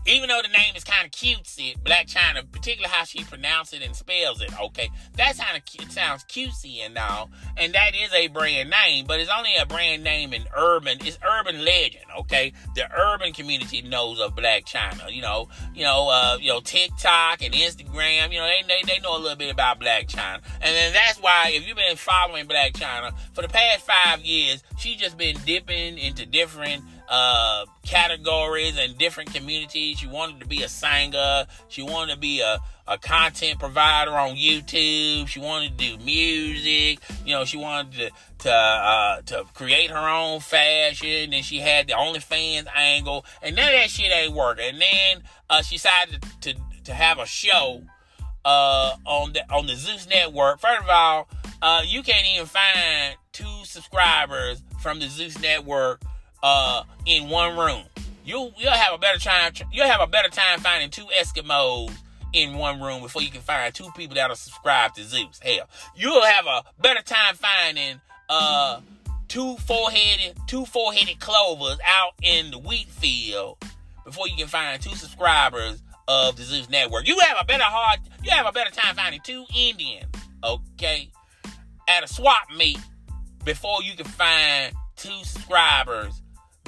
even 0.06 0.28
though 0.28 0.42
the 0.42 0.49
name 0.49 0.75
is 0.75 0.85
kind 0.85 1.06
of 1.06 1.12
cutesy, 1.12 1.76
Blac 1.82 2.12
Chyna, 2.12 2.50
particularly 2.50 2.92
how 2.92 3.04
she 3.04 3.23
pronounces 3.25 3.80
it 3.80 3.87
and 3.87 3.94
spells 3.94 4.40
it, 4.40 4.50
okay, 4.61 4.90
that 5.16 5.37
kind 5.37 5.56
of 5.56 5.62
it 5.80 5.92
sounds 5.92 6.25
cutesy 6.25 6.85
and 6.85 6.97
all, 6.99 7.30
and 7.56 7.73
that 7.75 7.92
is 7.94 8.12
a 8.12 8.28
brand 8.28 8.71
name, 8.71 9.06
but 9.06 9.21
it's 9.21 9.30
only 9.37 9.54
a 9.61 9.66
brand 9.66 10.02
name 10.02 10.32
in 10.32 10.44
urban, 10.56 10.99
it's 11.00 11.18
urban 11.25 11.64
legend, 11.64 12.04
okay. 12.18 12.52
The 12.75 12.90
urban 12.97 13.32
community 13.32 13.82
knows 13.82 14.21
of 14.21 14.35
Blac 14.35 14.64
Chyna. 14.64 15.12
you 15.12 15.23
know, 15.23 15.49
you 15.75 15.85
know, 15.85 16.09
uh, 16.11 16.37
you 16.40 16.49
know, 16.49 16.61
TikTok 16.61 17.42
and 17.42 17.54
Instagram, 17.54 18.32
you 18.32 18.38
know, 18.38 18.47
they, 18.47 18.62
they, 18.66 18.94
they 18.94 19.00
know 19.00 19.16
a 19.16 19.21
little 19.21 19.37
bit 19.37 19.52
about 19.52 19.80
Blac 19.80 20.09
Chyna, 20.09 20.40
and 20.61 20.75
then 20.75 20.92
that's 20.92 21.18
why 21.18 21.50
if 21.52 21.66
you've 21.66 21.76
been 21.76 21.97
following 21.97 22.47
Blac 22.47 22.73
Chyna 22.73 23.12
for 23.35 23.42
the 23.42 23.49
past 23.49 23.87
five 23.87 24.21
years, 24.21 24.62
she's 24.78 24.97
just 24.97 25.16
been 25.16 25.37
dipping 25.44 25.99
into 25.99 26.26
different 26.26 26.82
uh, 27.09 27.66
categories 27.85 28.78
and 28.78 28.97
different 28.99 29.32
communities. 29.35 29.99
She 29.99 30.06
wanted 30.06 30.40
to 30.40 30.47
be 30.47 30.62
a 30.62 30.68
singer. 30.68 31.47
She 31.68 31.82
wanted 31.82 32.14
to 32.14 32.18
be 32.18 32.40
a, 32.40 32.59
a 32.87 32.99
content 32.99 33.59
provider 33.59 34.12
on 34.12 34.37
YouTube. 34.37 35.28
She 35.28 35.40
wanted 35.40 35.78
to 35.78 35.97
do 35.97 36.04
music. 36.04 37.00
You 37.25 37.35
know, 37.35 37.44
she 37.44 37.56
wanted 37.56 37.92
to 37.92 38.11
to 38.38 38.52
uh, 38.52 39.21
to 39.23 39.44
create 39.54 39.90
her 39.90 40.09
own 40.09 40.40
fashion. 40.40 41.32
And 41.32 41.44
she 41.44 41.59
had 41.59 41.87
the 41.87 41.94
OnlyFans 41.94 42.66
angle, 42.75 43.25
and 43.42 43.56
none 43.56 43.66
of 43.66 43.73
that 43.73 43.90
shit 43.90 44.12
ain't 44.12 44.35
working. 44.35 44.66
And 44.66 44.80
then 44.80 45.23
uh, 45.50 45.62
she 45.62 45.76
decided 45.76 46.23
to, 46.23 46.54
to 46.54 46.61
to 46.85 46.94
have 46.94 47.18
a 47.18 47.26
show 47.26 47.82
uh, 48.44 48.97
on 49.04 49.32
the 49.32 49.52
on 49.52 49.66
the 49.66 49.76
Zeus 49.76 50.09
Network. 50.09 50.61
First 50.61 50.82
of 50.82 50.88
all, 50.88 51.28
uh, 51.61 51.82
you 51.87 52.02
can't 52.02 52.26
even 52.35 52.47
find 52.47 53.16
two 53.32 53.64
subscribers 53.64 54.62
from 54.80 54.99
the 54.99 55.06
Zeus 55.06 55.40
Network 55.40 56.02
uh, 56.42 56.84
in 57.06 57.28
one 57.28 57.56
room. 57.56 57.84
You 58.25 58.52
you'll 58.56 58.70
have 58.70 58.94
a 58.94 58.99
better 58.99 59.18
time. 59.18 59.52
You'll 59.72 59.87
have 59.87 60.00
a 60.00 60.06
better 60.06 60.28
time 60.28 60.61
finding 60.61 60.90
two 60.90 61.06
Eskimos 61.20 61.92
in 62.32 62.56
one 62.56 62.80
room 62.80 63.02
before 63.02 63.22
you 63.22 63.30
can 63.30 63.40
find 63.40 63.75
two 63.75 63.90
people 63.96 64.14
that 64.14 64.30
are 64.30 64.37
subscribed 64.37 64.96
to 64.96 65.04
Zeus. 65.04 65.40
Hell, 65.42 65.68
you'll 65.96 66.25
have 66.25 66.46
a 66.46 66.62
better 66.80 67.02
time 67.02 67.34
finding 67.34 68.00
uh 68.30 68.80
two 69.28 69.56
four-headed 69.66 70.37
two 70.46 70.64
four-headed 70.64 71.18
clovers 71.18 71.78
out 71.87 72.12
in 72.22 72.50
the 72.50 72.58
wheat 72.58 72.88
field 72.88 73.58
before 74.04 74.28
you 74.28 74.37
can 74.37 74.46
find 74.46 74.80
two 74.80 74.94
subscribers 74.94 75.82
of 76.08 76.37
the 76.37 76.42
Zeus 76.42 76.68
Network. 76.70 77.06
You 77.06 77.18
have 77.20 77.38
a 77.40 77.44
better 77.44 77.64
hard. 77.64 78.00
You 78.22 78.30
have 78.30 78.46
a 78.46 78.52
better 78.52 78.70
time 78.70 78.94
finding 78.94 79.20
two 79.22 79.44
Indians, 79.56 80.06
okay, 80.44 81.11
at 81.88 82.04
a 82.04 82.08
swap 82.08 82.49
meet 82.56 82.78
before 83.44 83.82
you 83.82 83.96
can 83.96 84.06
find 84.06 84.75
two 84.96 85.25
subscribers 85.25 86.21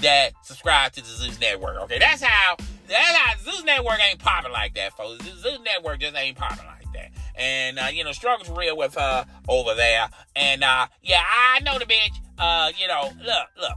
that 0.04 0.32
subscribe 0.42 0.92
to 0.92 1.00
the 1.00 1.06
Zeus 1.06 1.40
Network. 1.40 1.76
Okay, 1.82 1.98
that's 1.98 2.22
how 2.22 2.56
that's 2.88 3.16
how 3.16 3.36
Zeus 3.42 3.64
Network 3.64 3.98
ain't 4.02 4.18
popping 4.18 4.52
like 4.52 4.74
that, 4.74 4.96
folks. 4.96 5.24
The 5.24 5.36
Zeus 5.36 5.58
Network 5.64 6.00
just 6.00 6.14
ain't 6.14 6.36
popping 6.36 6.66
like 6.66 6.92
that. 6.92 7.10
And 7.34 7.78
uh, 7.78 7.86
you 7.92 8.04
know, 8.04 8.12
struggles 8.12 8.48
real 8.50 8.76
with 8.76 8.94
her 8.94 9.26
over 9.48 9.74
there. 9.74 10.08
And 10.36 10.62
uh, 10.62 10.86
yeah, 11.02 11.22
I 11.26 11.60
know 11.60 11.78
the 11.78 11.86
bitch. 11.86 12.16
Uh, 12.38 12.70
you 12.78 12.86
know, 12.86 13.10
look, 13.24 13.48
look. 13.60 13.72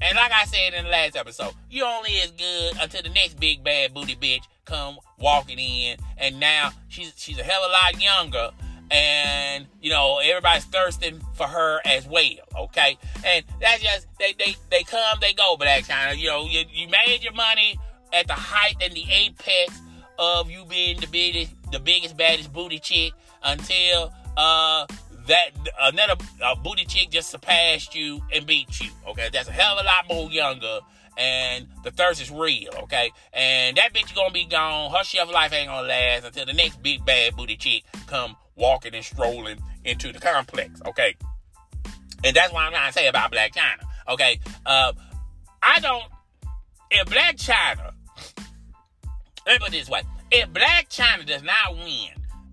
And 0.00 0.16
like 0.16 0.32
I 0.32 0.44
said 0.46 0.74
in 0.74 0.84
the 0.84 0.90
last 0.90 1.16
episode, 1.16 1.52
you 1.70 1.84
only 1.84 2.16
as 2.22 2.32
good 2.32 2.72
until 2.80 3.02
the 3.02 3.10
next 3.10 3.38
big 3.38 3.62
bad 3.62 3.94
booty 3.94 4.16
bitch 4.16 4.42
come 4.64 4.98
walking 5.18 5.58
in. 5.58 5.96
And 6.16 6.40
now 6.40 6.70
she's 6.88 7.12
she's 7.16 7.38
a 7.38 7.44
hell 7.44 7.62
of 7.62 7.70
a 7.70 7.72
lot 7.72 8.02
younger 8.02 8.50
and 8.92 9.66
you 9.80 9.90
know 9.90 10.18
everybody's 10.22 10.64
thirsting 10.66 11.20
for 11.34 11.46
her 11.46 11.80
as 11.84 12.06
well 12.06 12.22
okay? 12.56 12.98
And 13.24 13.44
that's 13.60 13.82
just 13.82 14.06
they 14.18 14.34
they, 14.38 14.54
they 14.70 14.82
come 14.82 15.18
they 15.20 15.32
go 15.32 15.56
but 15.58 15.64
that 15.64 15.88
kind 15.88 16.12
of 16.12 16.18
you 16.18 16.28
know 16.28 16.44
you, 16.44 16.64
you 16.70 16.88
made 16.88 17.20
your 17.22 17.32
money 17.32 17.78
at 18.12 18.26
the 18.26 18.34
height 18.34 18.76
and 18.82 18.92
the 18.92 19.04
apex 19.10 19.80
of 20.18 20.50
you 20.50 20.64
being 20.66 21.00
the 21.00 21.06
biggest 21.06 21.52
the 21.72 21.80
biggest 21.80 22.16
baddest 22.16 22.52
booty 22.52 22.78
chick 22.78 23.12
until 23.42 24.12
uh 24.36 24.86
that 25.26 25.50
another 25.80 26.14
uh, 26.44 26.54
booty 26.56 26.84
chick 26.84 27.10
just 27.10 27.30
surpassed 27.30 27.94
you 27.94 28.20
and 28.34 28.46
beat 28.46 28.80
you 28.80 28.90
okay? 29.08 29.30
That's 29.32 29.48
a 29.48 29.52
hell 29.52 29.78
of 29.78 29.84
a 29.84 29.86
lot 29.86 30.08
more 30.08 30.30
younger 30.30 30.80
and 31.16 31.68
the 31.84 31.90
thirst 31.90 32.22
is 32.22 32.30
real, 32.30 32.70
okay? 32.82 33.12
And 33.32 33.76
that 33.76 33.92
bitch 33.92 34.06
is 34.06 34.12
gonna 34.12 34.32
be 34.32 34.44
gone. 34.44 34.90
Her 34.90 35.04
shelf 35.04 35.32
life 35.32 35.52
ain't 35.52 35.68
gonna 35.68 35.86
last 35.86 36.24
until 36.24 36.46
the 36.46 36.52
next 36.52 36.82
big 36.82 37.04
bad 37.04 37.36
booty 37.36 37.56
chick 37.56 37.84
come 38.06 38.36
walking 38.56 38.94
and 38.94 39.04
strolling 39.04 39.58
into 39.84 40.12
the 40.12 40.18
complex, 40.18 40.80
okay? 40.86 41.14
And 42.24 42.36
that's 42.36 42.52
what 42.52 42.62
I'm 42.62 42.72
trying 42.72 42.92
to 42.92 42.98
say 42.98 43.08
about 43.08 43.32
Blac 43.32 43.52
Chyna, 43.52 43.84
okay? 44.08 44.40
Uh, 44.64 44.92
I 45.62 45.80
don't, 45.80 46.04
if 46.90 47.08
Blac 47.08 47.36
Chyna, 47.36 47.92
let 49.46 49.54
me 49.54 49.58
put 49.58 49.72
this 49.72 49.88
way, 49.88 50.02
if 50.30 50.48
Blac 50.50 50.88
Chyna 50.88 51.26
does 51.26 51.42
not 51.42 51.74
win 51.74 52.10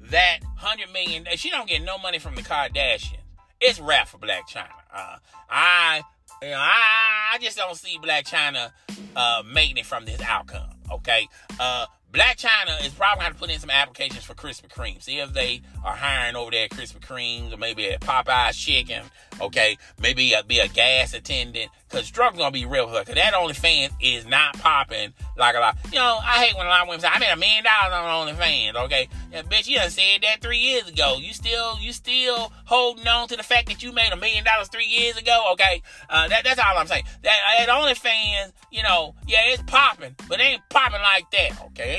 that 0.09 0.39
hundred 0.55 0.91
million, 0.91 1.25
she 1.35 1.49
don't 1.49 1.67
get 1.67 1.83
no 1.83 1.97
money 1.97 2.19
from 2.19 2.35
the 2.35 2.41
Kardashians. 2.41 3.17
It's 3.61 3.79
rap 3.79 4.07
for 4.07 4.17
Blac 4.17 4.49
Chyna. 4.49 4.67
Uh, 4.93 5.17
I, 5.49 6.01
you 6.41 6.49
know, 6.49 6.57
I, 6.57 7.31
I 7.33 7.37
just 7.39 7.57
don't 7.57 7.75
see 7.75 7.97
Blac 7.99 8.23
Chyna 8.27 8.71
uh, 9.15 9.43
making 9.51 9.77
it 9.77 9.85
from 9.85 10.05
this 10.05 10.21
outcome. 10.21 10.69
Okay, 10.91 11.27
uh, 11.59 11.85
Blac 12.11 12.37
Chyna 12.37 12.83
is 12.83 12.91
probably 12.93 13.21
going 13.21 13.33
to 13.33 13.39
put 13.39 13.51
in 13.51 13.59
some 13.59 13.69
applications 13.69 14.23
for 14.23 14.33
Krispy 14.33 14.67
Kreme. 14.67 15.01
See 15.01 15.19
if 15.19 15.31
they 15.31 15.61
are 15.85 15.95
hiring 15.95 16.35
over 16.35 16.49
there 16.49 16.65
at 16.65 16.71
Krispy 16.71 16.99
Kreme 16.99 17.53
or 17.53 17.57
maybe 17.57 17.87
at 17.87 18.01
Popeye's 18.01 18.57
Chicken. 18.57 19.03
Okay, 19.39 19.77
maybe 20.01 20.33
a, 20.33 20.43
be 20.43 20.59
a 20.59 20.67
gas 20.67 21.13
attendant. 21.13 21.69
Cause 21.89 22.05
struggle's 22.05 22.39
gonna 22.39 22.51
be 22.51 22.65
real 22.65 22.87
for. 22.87 23.03
Cause 23.03 23.15
that 23.15 23.33
OnlyFans 23.33 23.91
is 24.01 24.25
not 24.25 24.57
popping 24.59 25.13
like 25.37 25.55
a 25.55 25.59
lot. 25.59 25.77
You 25.91 25.97
know, 25.97 26.19
I 26.21 26.45
hate 26.45 26.55
when 26.55 26.67
a 26.67 26.69
lot 26.69 26.83
of 26.83 26.87
women 26.87 27.01
say, 27.01 27.07
I 27.11 27.19
made 27.19 27.31
a 27.31 27.37
million 27.37 27.63
dollars 27.63 27.93
on 27.93 28.35
OnlyFans. 28.35 28.75
Okay, 28.85 29.07
yeah, 29.31 29.41
bitch, 29.43 29.67
you 29.67 29.77
done 29.77 29.89
said 29.89 30.21
that 30.21 30.41
three 30.41 30.59
years 30.59 30.87
ago. 30.87 31.17
You 31.19 31.33
still, 31.33 31.79
you 31.79 31.93
still 31.93 32.51
holding 32.65 33.07
on 33.07 33.27
to 33.29 33.37
the 33.37 33.43
fact 33.43 33.69
that 33.69 33.81
you 33.81 33.91
made 33.91 34.11
a 34.11 34.17
million 34.17 34.43
dollars 34.43 34.67
three 34.67 34.85
years 34.85 35.17
ago. 35.17 35.49
Okay, 35.53 35.81
uh, 36.09 36.27
that, 36.27 36.43
that's 36.43 36.59
all 36.59 36.77
I'm 36.77 36.85
saying. 36.87 37.05
That, 37.23 37.37
that 37.57 37.69
OnlyFans, 37.69 38.51
you 38.71 38.83
know, 38.83 39.15
yeah, 39.27 39.39
it's 39.45 39.63
popping, 39.63 40.15
but 40.27 40.39
it 40.39 40.43
ain't 40.43 40.61
popping 40.69 41.01
like 41.01 41.31
that. 41.31 41.65
Okay, 41.67 41.98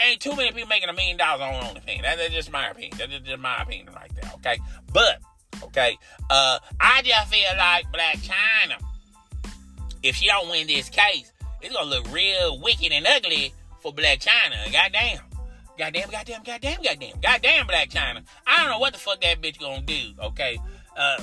ain't 0.00 0.20
too 0.20 0.34
many 0.36 0.52
people 0.52 0.68
making 0.68 0.88
a 0.88 0.92
million 0.92 1.16
dollars 1.16 1.42
on 1.42 1.74
OnlyFans. 1.74 2.02
That, 2.02 2.18
that's 2.18 2.34
just 2.34 2.52
my 2.52 2.68
opinion. 2.68 2.98
That's 2.98 3.12
just 3.12 3.38
my 3.38 3.62
opinion 3.62 3.88
right 3.94 4.10
there. 4.20 4.30
Okay, 4.34 4.58
but 4.92 5.20
okay, 5.64 5.98
uh, 6.28 6.58
I 6.80 7.02
just 7.02 7.32
feel 7.32 7.48
like 7.56 7.86
Blac 7.92 8.28
Chyna, 8.28 8.82
if 10.02 10.16
she 10.16 10.26
don't 10.26 10.50
win 10.50 10.66
this 10.66 10.88
case, 10.88 11.32
it's 11.62 11.74
gonna 11.74 11.88
look 11.88 12.10
real 12.12 12.58
wicked 12.60 12.92
and 12.92 13.06
ugly 13.06 13.52
for 13.80 13.92
Blac 13.92 14.24
Chyna. 14.24 14.72
Goddamn. 14.72 15.20
Goddamn, 15.78 16.10
goddamn, 16.10 16.42
goddamn, 16.42 16.82
goddamn, 16.82 17.20
goddamn 17.22 17.66
Blac 17.66 17.90
Chyna. 17.90 18.22
I 18.46 18.58
don't 18.58 18.68
know 18.68 18.78
what 18.78 18.92
the 18.92 18.98
fuck 18.98 19.20
that 19.22 19.40
bitch 19.40 19.58
gonna 19.58 19.80
do, 19.80 20.12
okay? 20.22 20.58
Uh, 20.96 21.16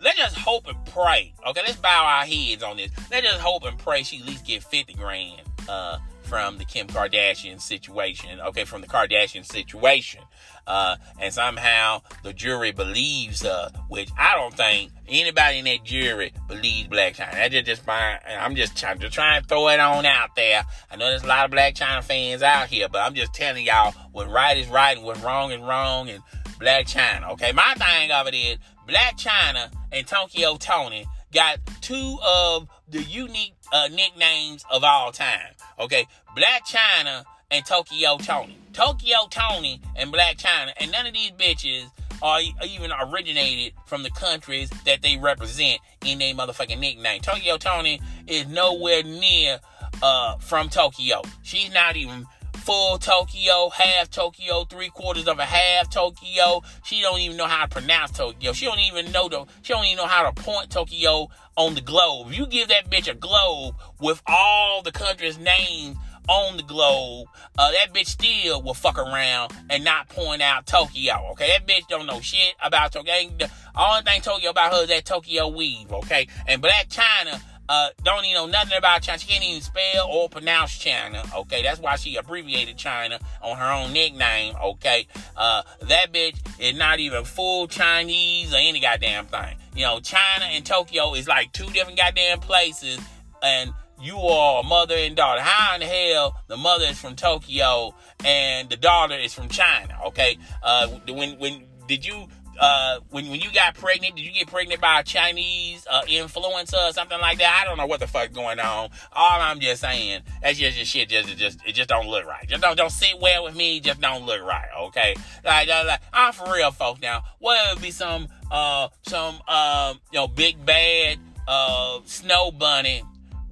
let's 0.00 0.16
just 0.16 0.36
hope 0.36 0.66
and 0.68 0.84
pray. 0.86 1.34
Okay, 1.46 1.60
let's 1.66 1.76
bow 1.76 2.04
our 2.04 2.24
heads 2.24 2.62
on 2.62 2.76
this. 2.78 2.90
Let's 3.10 3.26
just 3.26 3.40
hope 3.40 3.64
and 3.64 3.78
pray 3.78 4.02
she 4.02 4.20
at 4.20 4.26
least 4.26 4.46
get 4.46 4.62
50 4.62 4.94
grand 4.94 5.42
uh, 5.68 5.98
from 6.28 6.58
the 6.58 6.64
Kim 6.64 6.86
Kardashian 6.86 7.60
situation. 7.60 8.40
Okay, 8.40 8.64
from 8.64 8.82
the 8.82 8.86
Kardashian 8.86 9.44
situation. 9.44 10.20
Uh, 10.66 10.96
and 11.18 11.32
somehow 11.32 12.02
the 12.22 12.32
jury 12.34 12.72
believes 12.72 13.42
her, 13.42 13.70
which 13.88 14.10
I 14.18 14.34
don't 14.34 14.52
think 14.54 14.92
anybody 15.08 15.60
in 15.60 15.64
that 15.64 15.82
jury 15.82 16.32
believes 16.46 16.88
Blac 16.88 17.16
Chyna. 17.16 17.32
That's 17.32 17.54
just, 17.54 17.66
just 17.66 17.88
I'm 17.88 18.54
just 18.54 18.76
trying 18.76 18.98
to 18.98 19.08
try 19.08 19.38
and 19.38 19.46
throw 19.48 19.68
it 19.68 19.80
on 19.80 20.04
out 20.04 20.36
there. 20.36 20.64
I 20.90 20.96
know 20.96 21.08
there's 21.08 21.24
a 21.24 21.26
lot 21.26 21.46
of 21.46 21.50
Blac 21.50 21.74
Chyna 21.74 22.04
fans 22.04 22.42
out 22.42 22.66
here, 22.68 22.88
but 22.90 22.98
I'm 22.98 23.14
just 23.14 23.32
telling 23.32 23.64
y'all 23.64 23.94
what 24.12 24.30
right 24.30 24.58
is 24.58 24.68
right 24.68 24.96
and 24.96 25.06
what 25.06 25.22
wrong 25.22 25.52
is 25.52 25.60
wrong 25.62 26.10
and 26.10 26.22
Blac 26.60 26.92
Chyna, 26.92 27.30
Okay, 27.32 27.52
my 27.52 27.74
thing 27.78 28.10
of 28.10 28.26
it 28.26 28.34
is 28.34 28.58
Blac 28.86 29.18
Chyna 29.18 29.70
and 29.92 30.06
Tokyo 30.06 30.56
Toni 30.56 31.06
got 31.32 31.58
two 31.80 32.18
of 32.26 32.68
the 32.88 33.02
unique 33.02 33.54
uh, 33.72 33.88
nicknames 33.92 34.64
of 34.70 34.82
all 34.82 35.12
time. 35.12 35.54
Okay, 35.80 36.06
Blac 36.36 36.66
Chyna 36.66 37.24
and 37.50 37.64
Tokyo 37.64 38.18
Toni. 38.18 38.56
Tokyo 38.72 39.16
Toni 39.30 39.80
and 39.96 40.12
Blac 40.12 40.36
Chyna, 40.36 40.72
and 40.80 40.92
none 40.92 41.06
of 41.06 41.14
these 41.14 41.30
bitches 41.32 41.90
are 42.20 42.40
even 42.66 42.90
originated 42.92 43.72
from 43.86 44.02
the 44.02 44.10
countries 44.10 44.70
that 44.84 45.02
they 45.02 45.16
represent 45.16 45.80
in 46.04 46.18
their 46.18 46.34
motherfucking 46.34 46.78
nickname. 46.78 47.20
Tokyo 47.20 47.56
Toni 47.56 48.00
is 48.26 48.46
nowhere 48.48 49.02
near 49.02 49.60
uh, 50.02 50.36
from 50.38 50.68
Tokyo. 50.68 51.22
She's 51.42 51.72
not 51.72 51.96
even 51.96 52.26
full 52.68 52.98
Tokyo, 52.98 53.70
half 53.70 54.10
Tokyo, 54.10 54.64
three 54.64 54.90
quarters 54.90 55.26
of 55.26 55.38
a 55.38 55.44
half 55.46 55.88
Tokyo. 55.88 56.62
She 56.84 57.00
don't 57.00 57.18
even 57.18 57.38
know 57.38 57.46
how 57.46 57.64
to 57.64 57.68
pronounce 57.70 58.10
Tokyo. 58.10 58.52
She 58.52 58.66
don't 58.66 58.80
even 58.80 59.10
know 59.10 59.26
the 59.26 59.46
she 59.62 59.72
don't 59.72 59.86
even 59.86 59.96
know 59.96 60.06
how 60.06 60.30
to 60.30 60.42
point 60.42 60.68
Tokyo 60.68 61.28
on 61.56 61.74
the 61.74 61.80
globe. 61.80 62.30
You 62.30 62.46
give 62.46 62.68
that 62.68 62.90
bitch 62.90 63.10
a 63.10 63.14
globe 63.14 63.74
with 63.98 64.20
all 64.26 64.82
the 64.82 64.92
countries' 64.92 65.38
names 65.38 65.96
on 66.28 66.58
the 66.58 66.62
globe, 66.62 67.26
uh, 67.56 67.72
that 67.72 67.94
bitch 67.94 68.06
still 68.06 68.60
will 68.60 68.74
fuck 68.74 68.98
around 68.98 69.50
and 69.70 69.82
not 69.82 70.10
point 70.10 70.42
out 70.42 70.66
Tokyo. 70.66 71.28
Okay, 71.32 71.48
that 71.48 71.66
bitch 71.66 71.88
don't 71.88 72.04
know 72.04 72.20
shit 72.20 72.54
about 72.62 72.92
Tokyo. 72.92 73.14
The 73.38 73.50
only 73.74 74.02
thing 74.02 74.20
Tokyo 74.20 74.50
about 74.50 74.74
her 74.74 74.82
is 74.82 74.88
that 74.88 75.06
Tokyo 75.06 75.48
weave. 75.48 75.90
Okay, 75.90 76.28
and 76.46 76.62
Blac 76.62 76.88
Chyna 76.90 77.40
uh, 77.68 77.88
don't 78.02 78.24
even 78.24 78.34
know 78.34 78.46
nothing 78.46 78.78
about 78.78 79.02
China. 79.02 79.18
She 79.18 79.28
can't 79.28 79.44
even 79.44 79.60
spell 79.60 80.08
or 80.08 80.28
pronounce 80.28 80.76
China. 80.78 81.22
Okay, 81.36 81.62
that's 81.62 81.80
why 81.80 81.96
she 81.96 82.16
abbreviated 82.16 82.76
China 82.76 83.18
on 83.42 83.56
her 83.56 83.72
own 83.72 83.92
nickname. 83.92 84.54
Okay, 84.56 85.06
uh, 85.36 85.62
that 85.82 86.12
bitch 86.12 86.36
is 86.58 86.76
not 86.78 86.98
even 87.00 87.24
full 87.24 87.68
Chinese 87.68 88.52
or 88.52 88.58
any 88.58 88.80
goddamn 88.80 89.26
thing. 89.26 89.56
You 89.74 89.84
know, 89.84 90.00
China 90.00 90.46
and 90.46 90.64
Tokyo 90.64 91.14
is 91.14 91.28
like 91.28 91.52
two 91.52 91.66
different 91.66 91.98
goddamn 91.98 92.40
places, 92.40 92.98
and 93.42 93.72
you 94.00 94.16
are 94.16 94.60
a 94.60 94.62
mother 94.62 94.94
and 94.94 95.14
daughter. 95.14 95.40
How 95.40 95.74
in 95.74 95.80
the 95.80 95.86
hell 95.86 96.40
the 96.46 96.56
mother 96.56 96.86
is 96.86 96.98
from 96.98 97.16
Tokyo 97.16 97.94
and 98.24 98.70
the 98.70 98.76
daughter 98.76 99.14
is 99.14 99.34
from 99.34 99.48
China? 99.48 99.98
Okay, 100.06 100.38
uh, 100.62 100.88
when 101.08 101.38
when 101.38 101.64
did 101.88 102.04
you 102.04 102.28
uh, 102.58 103.00
when 103.10 103.28
when 103.28 103.40
you 103.40 103.52
got 103.52 103.74
pregnant, 103.74 104.16
did 104.16 104.24
you 104.24 104.32
get 104.32 104.48
pregnant 104.48 104.80
by 104.80 105.00
a 105.00 105.04
Chinese 105.04 105.86
uh, 105.90 106.02
influencer 106.02 106.90
or 106.90 106.92
something 106.92 107.20
like 107.20 107.38
that? 107.38 107.60
I 107.60 107.68
don't 107.68 107.78
know 107.78 107.86
what 107.86 108.00
the 108.00 108.06
fuck 108.06 108.32
going 108.32 108.58
on. 108.58 108.90
All 109.12 109.40
I'm 109.40 109.60
just 109.60 109.80
saying, 109.80 110.22
that's 110.42 110.58
just, 110.58 110.76
just 110.76 110.90
shit. 110.90 111.08
Just, 111.08 111.36
just 111.36 111.60
it 111.66 111.72
just 111.72 111.88
don't 111.88 112.08
look 112.08 112.26
right. 112.26 112.46
Just 112.48 112.62
don't 112.62 112.76
don't 112.76 112.90
sit 112.90 113.18
well 113.20 113.44
with 113.44 113.56
me. 113.56 113.80
Just 113.80 114.00
don't 114.00 114.26
look 114.26 114.42
right. 114.42 114.68
Okay, 114.88 115.14
like, 115.44 115.68
like 115.68 116.00
I'm 116.12 116.32
for 116.32 116.52
real, 116.52 116.70
folks. 116.70 117.00
Now, 117.00 117.24
what 117.38 117.74
would 117.74 117.82
be 117.82 117.90
some 117.90 118.28
uh 118.50 118.88
some 119.02 119.40
um 119.46 120.00
you 120.10 120.18
know 120.18 120.28
big 120.28 120.64
bad 120.64 121.18
uh 121.46 122.00
snow 122.04 122.50
bunny 122.50 123.02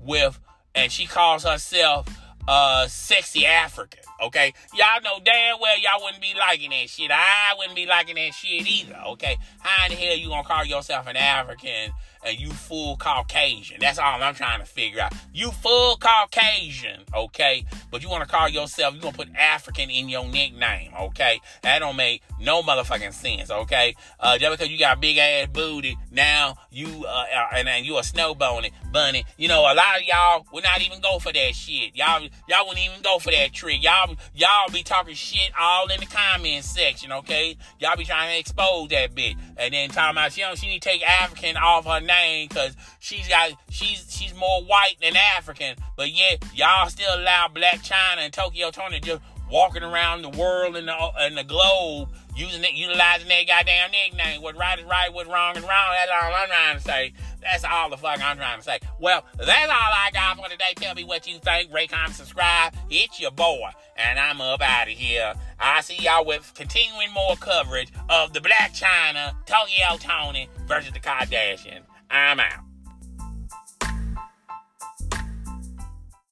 with 0.01 0.39
and 0.75 0.93
she 0.93 1.07
calls 1.07 1.45
herself 1.45 2.07
uh 2.49 2.87
sexy 2.87 3.47
African. 3.47 4.01
Okay, 4.23 4.55
y'all 4.75 5.03
know 5.03 5.19
damn 5.25 5.61
well 5.61 5.79
y'all 5.79 6.03
wouldn't 6.03 6.23
be 6.23 6.35
liking 6.39 6.71
that 6.71 6.89
shit. 6.89 7.11
I 7.11 7.55
wouldn't 7.59 7.77
be 7.77 7.87
liking 7.87 8.15
that 8.17 8.33
shit 8.35 8.67
either. 8.67 8.99
Okay, 9.09 9.37
how 9.61 9.87
in 9.87 9.93
the 9.93 9.97
hell 9.97 10.17
you 10.17 10.29
gonna 10.29 10.45
call 10.47 10.65
yourself 10.65 11.07
an 11.07 11.17
African 11.17 11.93
and 12.27 12.39
you 12.39 12.51
full 12.51 12.97
Caucasian? 12.97 13.79
That's 13.81 13.99
all 13.99 14.23
I'm 14.23 14.35
trying 14.35 14.61
to 14.61 14.67
figure 14.67 15.01
out. 15.01 15.15
You 15.33 15.51
full 15.51 15.97
Caucasian, 15.97 17.03
okay? 17.15 17.65
But 17.91 18.03
you 18.03 18.09
wanna 18.09 18.27
call 18.27 18.49
yourself, 18.49 18.95
you 18.95 19.01
gonna 19.01 19.17
put 19.17 19.29
African 19.37 19.91
in 19.91 20.09
your 20.09 20.27
nickname, 20.27 20.93
okay? 21.01 21.41
That 21.63 21.79
don't 21.79 21.97
make 21.97 22.23
no 22.41 22.63
motherfucking 22.63 23.13
sense, 23.13 23.51
okay? 23.51 23.95
Uh, 24.19 24.39
just 24.39 24.59
because 24.59 24.71
you 24.71 24.79
got 24.79 25.01
big 25.01 25.19
ass 25.19 25.49
booty, 25.53 25.97
now 26.11 26.57
you 26.71 27.05
uh, 27.07 27.25
and, 27.53 27.69
and 27.69 27.87
you 27.87 27.99
a 27.99 28.05
snow 28.05 28.35
bunny, 28.35 28.73
bunny. 28.93 29.25
You 29.37 29.49
know, 29.49 29.61
a 29.61 29.75
lot 29.75 29.97
of 29.97 30.03
y'all 30.03 30.47
would 30.53 30.65
not 30.65 30.81
even 30.83 31.01
go 31.01 31.19
for 31.19 31.33
that 31.33 31.55
shit. 31.55 31.97
Y'all, 31.97 32.21
y'all 32.49 32.67
wouldn't 32.67 32.85
even 32.85 33.03
go 33.03 33.19
for 33.19 33.31
that 33.31 33.53
trick. 33.53 33.83
Y'all 33.83 34.15
y'all 34.35 34.69
be 34.73 34.83
talking 34.83 35.15
shit 35.15 35.53
all 35.59 35.87
in 35.89 36.01
the 36.01 36.07
comment 36.07 36.65
section, 36.65 37.13
okay? 37.13 37.57
Y'all 37.79 37.97
be 37.97 38.05
trying 38.05 38.33
to 38.33 38.39
expose 38.39 38.89
that 38.89 39.15
bitch, 39.15 39.37
and 39.57 39.73
then 39.73 39.89
talking 39.91 40.17
about 40.17 40.33
she 40.33 40.41
don't 40.41 40.59
she 40.59 40.67
need 40.67 40.83
to 40.83 40.89
take 40.89 41.03
African 41.03 41.57
off 41.57 41.87
her 41.87 42.01
name 42.01 42.16
because 42.49 42.77
she's 42.99 43.29
got 43.29 43.53
she's 43.71 44.07
she's 44.09 44.35
more 44.35 44.63
white 44.63 44.97
than 45.01 45.15
African, 45.37 45.77
but 45.97 46.11
yet 46.11 46.45
y'all 46.55 46.89
still 46.89 47.15
allow 47.15 47.49
Blac 47.49 47.87
Chyna 47.87 48.19
and 48.19 48.33
Tokyo 48.33 48.71
Toni 48.71 49.01
just 49.01 49.23
walking 49.51 49.83
around 49.83 50.23
the 50.23 50.31
world 50.31 50.77
and 50.77 50.89
the 50.89 50.95
and 51.19 51.37
the 51.37 51.45
globe 51.45 52.09
using 52.37 52.63
it, 52.65 52.75
utilizing 52.75 53.29
that 53.29 53.47
goddamn 53.47 53.91
nickname. 53.91 54.43
What 54.43 54.57
right 54.57 54.79
is 54.79 54.85
right, 54.85 55.13
what 55.13 55.27
wrong 55.27 55.57
is 55.57 55.63
wrong. 55.63 55.93
That's 55.93 56.11
all 56.13 56.33
I'm 56.35 56.49
trying 56.49 56.77
to 56.77 56.83
say. 56.83 57.13
That's 57.41 57.65
all 57.65 57.91
the 57.91 57.97
fuck 57.97 58.21
I'm 58.23 58.37
trying 58.37 58.59
to 58.59 58.65
say. 58.65 58.79
Well, 59.01 59.25
that's 59.39 59.71
all 59.71 59.93
I 59.93 60.11
got 60.13 60.37
for 60.37 60.49
today. 60.49 60.75
Tell 60.77 60.95
me 60.95 61.05
what 61.05 61.27
you 61.27 61.39
think. 61.39 61.73
Rate, 61.73 61.91
comment, 61.91 62.15
subscribe. 62.15 62.75
It's 62.91 63.21
your 63.21 63.31
boy. 63.31 63.71
And 63.97 64.19
I'm 64.19 64.41
up 64.41 64.61
out 64.61 64.89
of 64.89 64.95
here. 64.95 65.35
I'll 65.59 65.83
see 65.83 65.97
y'all 66.03 66.27
with 66.27 66.53
continuing 66.55 67.13
more 67.13 67.37
coverage 67.37 67.91
of 68.11 68.33
the 68.33 68.41
Blac 68.41 68.79
Chyna, 68.79 69.33
Tokyo 69.47 69.97
Toni 69.99 70.49
versus 70.67 70.93
the 70.93 71.01
Kardashian. 71.01 71.81
I'm 72.11 72.41
out. 72.41 72.66